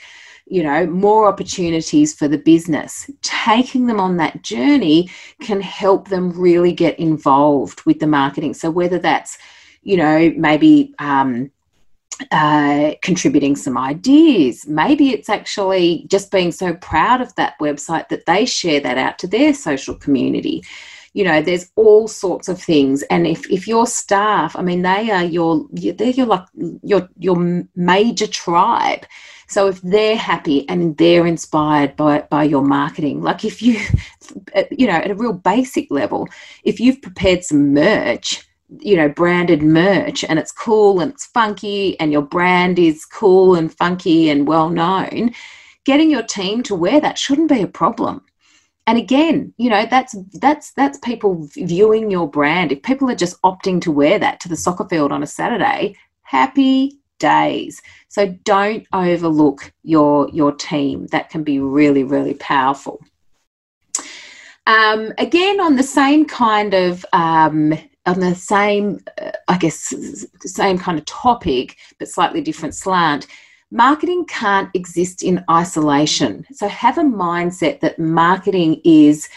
[0.54, 5.10] you know more opportunities for the business taking them on that journey
[5.42, 9.38] can help them really get involved with the marketing so whether that's
[9.82, 11.52] you know maybe um,
[12.32, 14.68] uh, contributing some ideas.
[14.68, 19.18] Maybe it's actually just being so proud of that website that they share that out
[19.20, 20.64] to their social community.
[21.14, 25.12] You know, there's all sorts of things, and if, if your staff, I mean, they
[25.12, 26.46] are your they're your like
[26.84, 29.06] your your major tribe.
[29.48, 33.80] So if they're happy and they're inspired by by your marketing, like if you,
[34.72, 36.28] you know, at a real basic level,
[36.64, 38.48] if you've prepared some merch
[38.80, 43.56] you know branded merch and it's cool and it's funky and your brand is cool
[43.56, 45.32] and funky and well known
[45.86, 48.22] getting your team to wear that shouldn't be a problem.
[48.88, 52.72] And again you know that's that's that's people viewing your brand.
[52.72, 55.96] If people are just opting to wear that to the soccer field on a saturday
[56.24, 63.00] happy days so don't overlook your your team that can be really really powerful
[64.66, 67.74] um, again on the same kind of um,
[68.06, 69.94] on the same, uh, I guess,
[70.42, 73.28] same kind of topic, but slightly different slant.
[73.72, 76.46] Marketing can't exist in isolation.
[76.52, 79.30] So have a mindset that marketing is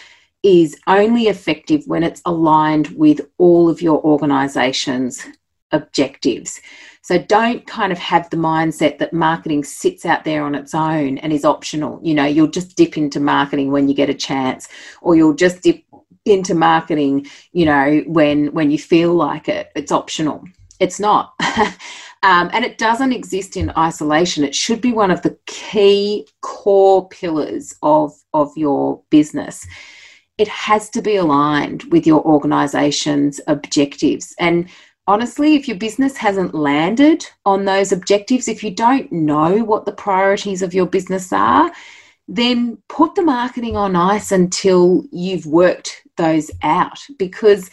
[0.43, 5.27] is only effective when it's aligned with all of your organization's
[5.73, 6.61] objectives.
[7.07, 11.19] So don't kind of have the mindset that marketing sits out there on its own
[11.19, 12.01] and is optional.
[12.03, 14.67] You know, you'll just dip into marketing when you get a chance,
[15.03, 15.85] or you'll just dip
[16.25, 19.71] into marketing you know when when you feel like it.
[19.77, 20.43] It's optional.
[20.81, 21.33] It's not.
[22.23, 24.43] Um, and it doesn't exist in isolation.
[24.43, 29.65] It should be one of the key core pillars of of your business.
[30.39, 34.35] It has to be aligned with your organization's objectives.
[34.41, 34.69] And
[35.07, 39.93] honestly if your business hasn't landed on those objectives if you don't know what the
[39.93, 41.71] priorities of your business are
[42.29, 47.71] then put the marketing on ice until you've worked those out because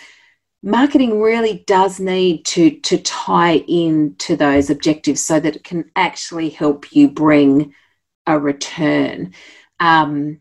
[0.64, 5.90] marketing really does need to to tie in to those objectives so that it can
[5.96, 7.74] actually help you bring
[8.26, 9.34] a return.
[9.80, 10.40] Um,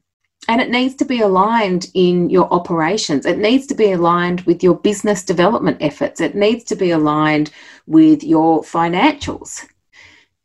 [0.49, 3.26] and it needs to be aligned in your operations.
[3.26, 6.20] It needs to be aligned with your business development efforts.
[6.20, 7.51] It needs to be aligned
[7.86, 9.64] with your financials.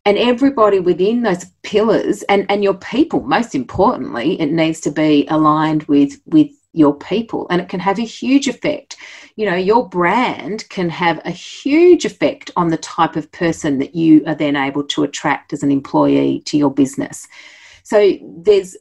[0.05, 5.27] And everybody within those pillars and, and your people, most importantly, it needs to be
[5.27, 7.47] aligned with with your people.
[7.49, 8.95] And it can have a huge effect.
[9.35, 13.95] You know your brand can have a huge effect on the type of person that
[13.95, 17.27] you are then able to attract as an employee to your business.
[17.83, 18.77] So there's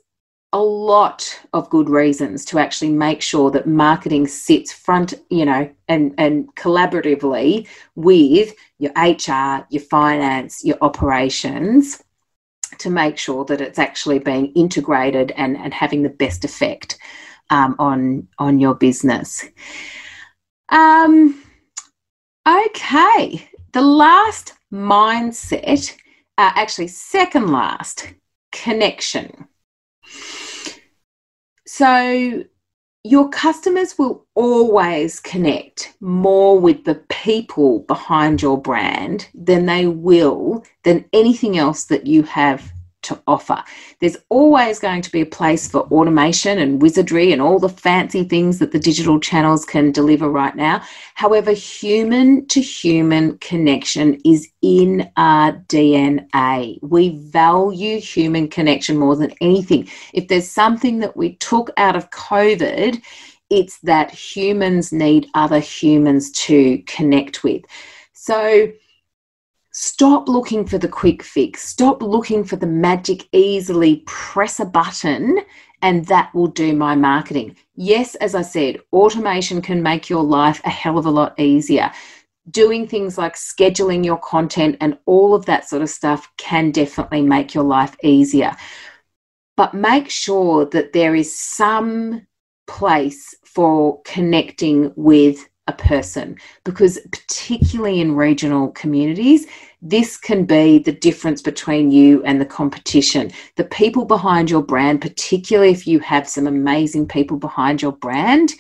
[0.57, 5.69] a lot of good reasons to actually make sure that marketing sits front you know
[5.89, 12.03] and and collaboratively with your hr your finance your operations
[12.79, 16.99] to make sure that it's actually being integrated and, and having the best effect
[17.51, 19.45] um, on on your business.
[20.69, 21.43] Um,
[22.47, 25.93] okay, the last mindset,
[26.39, 28.13] uh, actually second last,
[28.53, 29.47] connection.
[31.79, 32.43] So
[33.05, 40.65] your customers will always connect more with the people behind your brand than they will
[40.85, 42.73] than anything else that you have
[43.07, 43.63] to offer.
[44.01, 48.25] There's always going to be a place for automation and wizardry and all the fancy
[48.25, 50.83] things that the digital channels can deliver right now.
[51.15, 56.79] However, human to human connection is in our DNA.
[56.83, 59.89] We value human connection more than anything.
[60.13, 63.03] If there's something that we took out of COVID,
[63.51, 67.65] it's that humans need other humans to connect with.
[68.13, 68.73] So,
[69.79, 71.69] Stop looking for the quick fix.
[71.69, 75.39] Stop looking for the magic, easily press a button
[75.83, 77.55] and that will do my marketing.
[77.75, 81.93] Yes, as I said, automation can make your life a hell of a lot easier.
[82.51, 87.21] Doing things like scheduling your content and all of that sort of stuff can definitely
[87.21, 88.57] make your life easier.
[89.59, 92.27] But make sure that there is some
[92.67, 99.47] place for connecting with a person because, particularly in regional communities,
[99.83, 103.31] this can be the difference between you and the competition.
[103.57, 108.55] The people behind your brand, particularly if you have some amazing people behind your brand,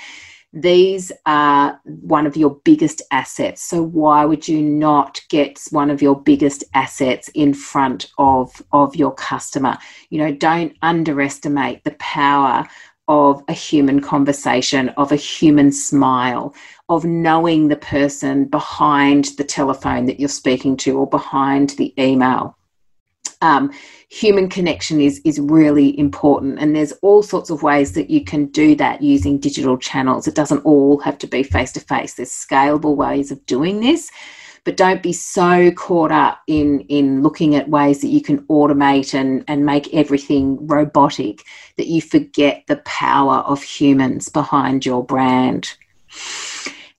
[0.52, 3.62] these are one of your biggest assets.
[3.62, 8.96] So, why would you not get one of your biggest assets in front of, of
[8.96, 9.76] your customer?
[10.08, 12.66] You know, don't underestimate the power
[13.08, 16.54] of a human conversation, of a human smile,
[16.88, 22.56] of knowing the person behind the telephone that you're speaking to or behind the email.
[23.42, 23.72] Um,
[24.08, 28.46] human connection is is really important and there's all sorts of ways that you can
[28.46, 30.26] do that using digital channels.
[30.26, 34.10] It doesn't all have to be face to face there's scalable ways of doing this
[34.66, 39.14] but don't be so caught up in in looking at ways that you can automate
[39.14, 41.44] and and make everything robotic
[41.76, 45.76] that you forget the power of humans behind your brand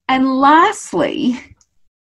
[0.08, 1.40] and lastly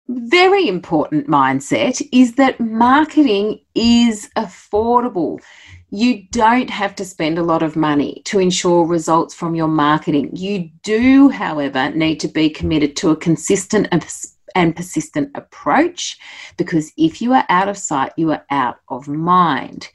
[0.07, 5.39] very important mindset is that marketing is affordable
[5.91, 10.33] you don't have to spend a lot of money to ensure results from your marketing.
[10.33, 13.89] You do, however, need to be committed to a consistent
[14.55, 16.17] and persistent approach
[16.55, 19.89] because if you are out of sight, you are out of mind.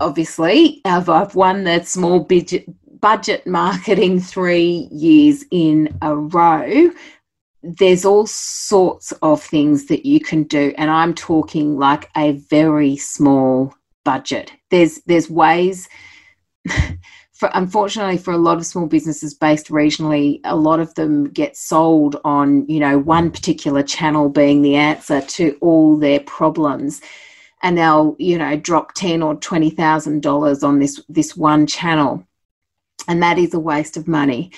[0.00, 2.64] Obviously, I've, I've won the small budget,
[3.02, 6.90] budget marketing three years in a row.
[7.62, 12.96] There's all sorts of things that you can do, and I'm talking like a very
[12.96, 13.74] small
[14.04, 14.52] budget.
[14.70, 15.88] There's there's ways
[17.32, 21.56] for unfortunately for a lot of small businesses based regionally a lot of them get
[21.56, 27.00] sold on you know one particular channel being the answer to all their problems
[27.64, 32.24] and they'll you know drop 10 or 20 thousand dollars on this this one channel
[33.08, 34.50] and that is a waste of money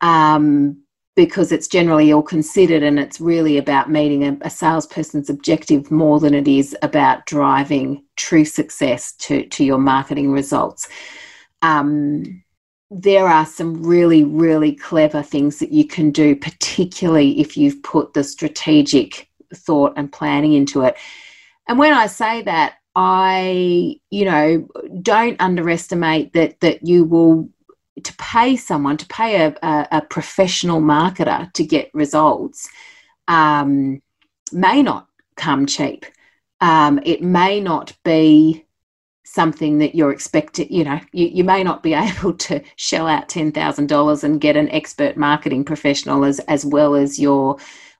[0.00, 0.80] um,
[1.16, 6.18] because it's generally all considered and it's really about meeting a, a, salesperson's objective more
[6.18, 10.88] than it is about driving true success to, to your marketing results
[11.62, 12.42] um,
[12.90, 18.14] there are some really, really clever things that you can do, particularly if you've put
[18.14, 20.96] the strategic thought and planning into it.
[21.68, 24.68] And when I say that, I, you know,
[25.02, 27.48] don't underestimate that that you will
[28.02, 32.68] to pay someone to pay a, a, a professional marketer to get results
[33.28, 34.00] um,
[34.52, 36.06] may not come cheap.
[36.60, 38.66] Um, it may not be
[39.24, 43.28] something that you're expecting, you know, you, you may not be able to shell out
[43.28, 47.56] $10,000 and get an expert marketing professional as, as well as your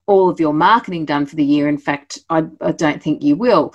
[0.07, 1.69] all of your marketing done for the year.
[1.69, 3.75] In fact, I, I don't think you will.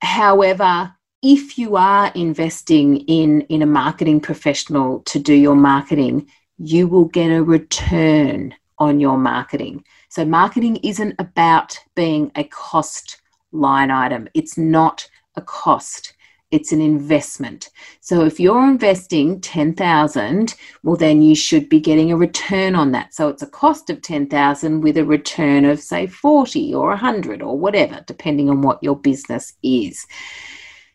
[0.00, 6.88] However, if you are investing in, in a marketing professional to do your marketing, you
[6.88, 9.84] will get a return on your marketing.
[10.08, 13.20] So, marketing isn't about being a cost
[13.52, 14.28] line item.
[14.34, 16.14] It's not a cost
[16.50, 17.70] it's an investment.
[18.00, 23.14] So if you're investing 10,000, well then you should be getting a return on that.
[23.14, 27.56] So it's a cost of 10,000 with a return of say 40 or 100 or
[27.56, 30.06] whatever depending on what your business is.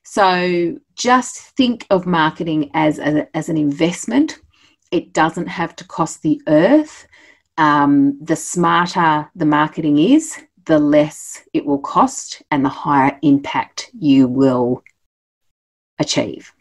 [0.06, 4.40] So just think of marketing as a, as an investment.
[4.92, 7.08] It doesn't have to cost the earth.
[7.58, 13.90] Um, the smarter the marketing is, the less it will cost and the higher impact
[13.98, 14.84] you will
[15.98, 16.54] achieve.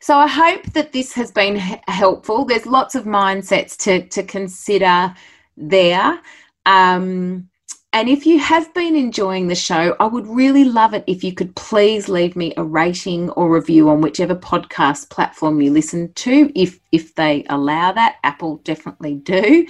[0.00, 2.44] So I hope that this has been helpful.
[2.44, 5.14] There's lots of mindsets to, to consider
[5.56, 6.20] there.
[6.64, 7.50] Um,
[7.96, 11.32] and if you have been enjoying the show, I would really love it if you
[11.32, 16.52] could please leave me a rating or review on whichever podcast platform you listen to,
[16.54, 18.16] if if they allow that.
[18.22, 19.66] Apple definitely do.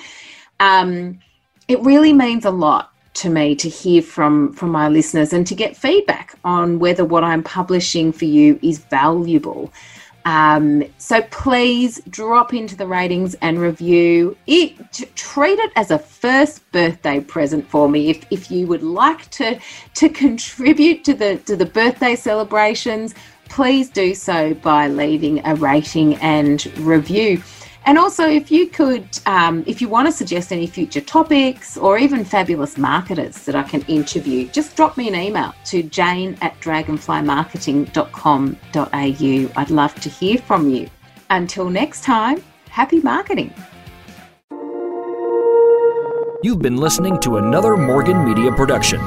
[0.58, 1.20] Um,
[1.68, 5.54] it really means a lot to me to hear from from my listeners and to
[5.54, 9.72] get feedback on whether what I'm publishing for you is valuable.
[10.26, 14.76] Um, so please drop into the ratings and review it.
[15.14, 18.10] Treat it as a first birthday present for me.
[18.10, 19.60] If, if you would like to
[19.94, 23.14] to contribute to the to the birthday celebrations,
[23.48, 27.40] please do so by leaving a rating and review.
[27.86, 31.98] And also, if you could, um, if you want to suggest any future topics or
[31.98, 36.58] even fabulous marketers that I can interview, just drop me an email to jane at
[36.60, 39.60] dragonflymarketing.com.au.
[39.60, 40.90] I'd love to hear from you.
[41.30, 43.54] Until next time, happy marketing.
[46.42, 49.00] You've been listening to another Morgan Media production.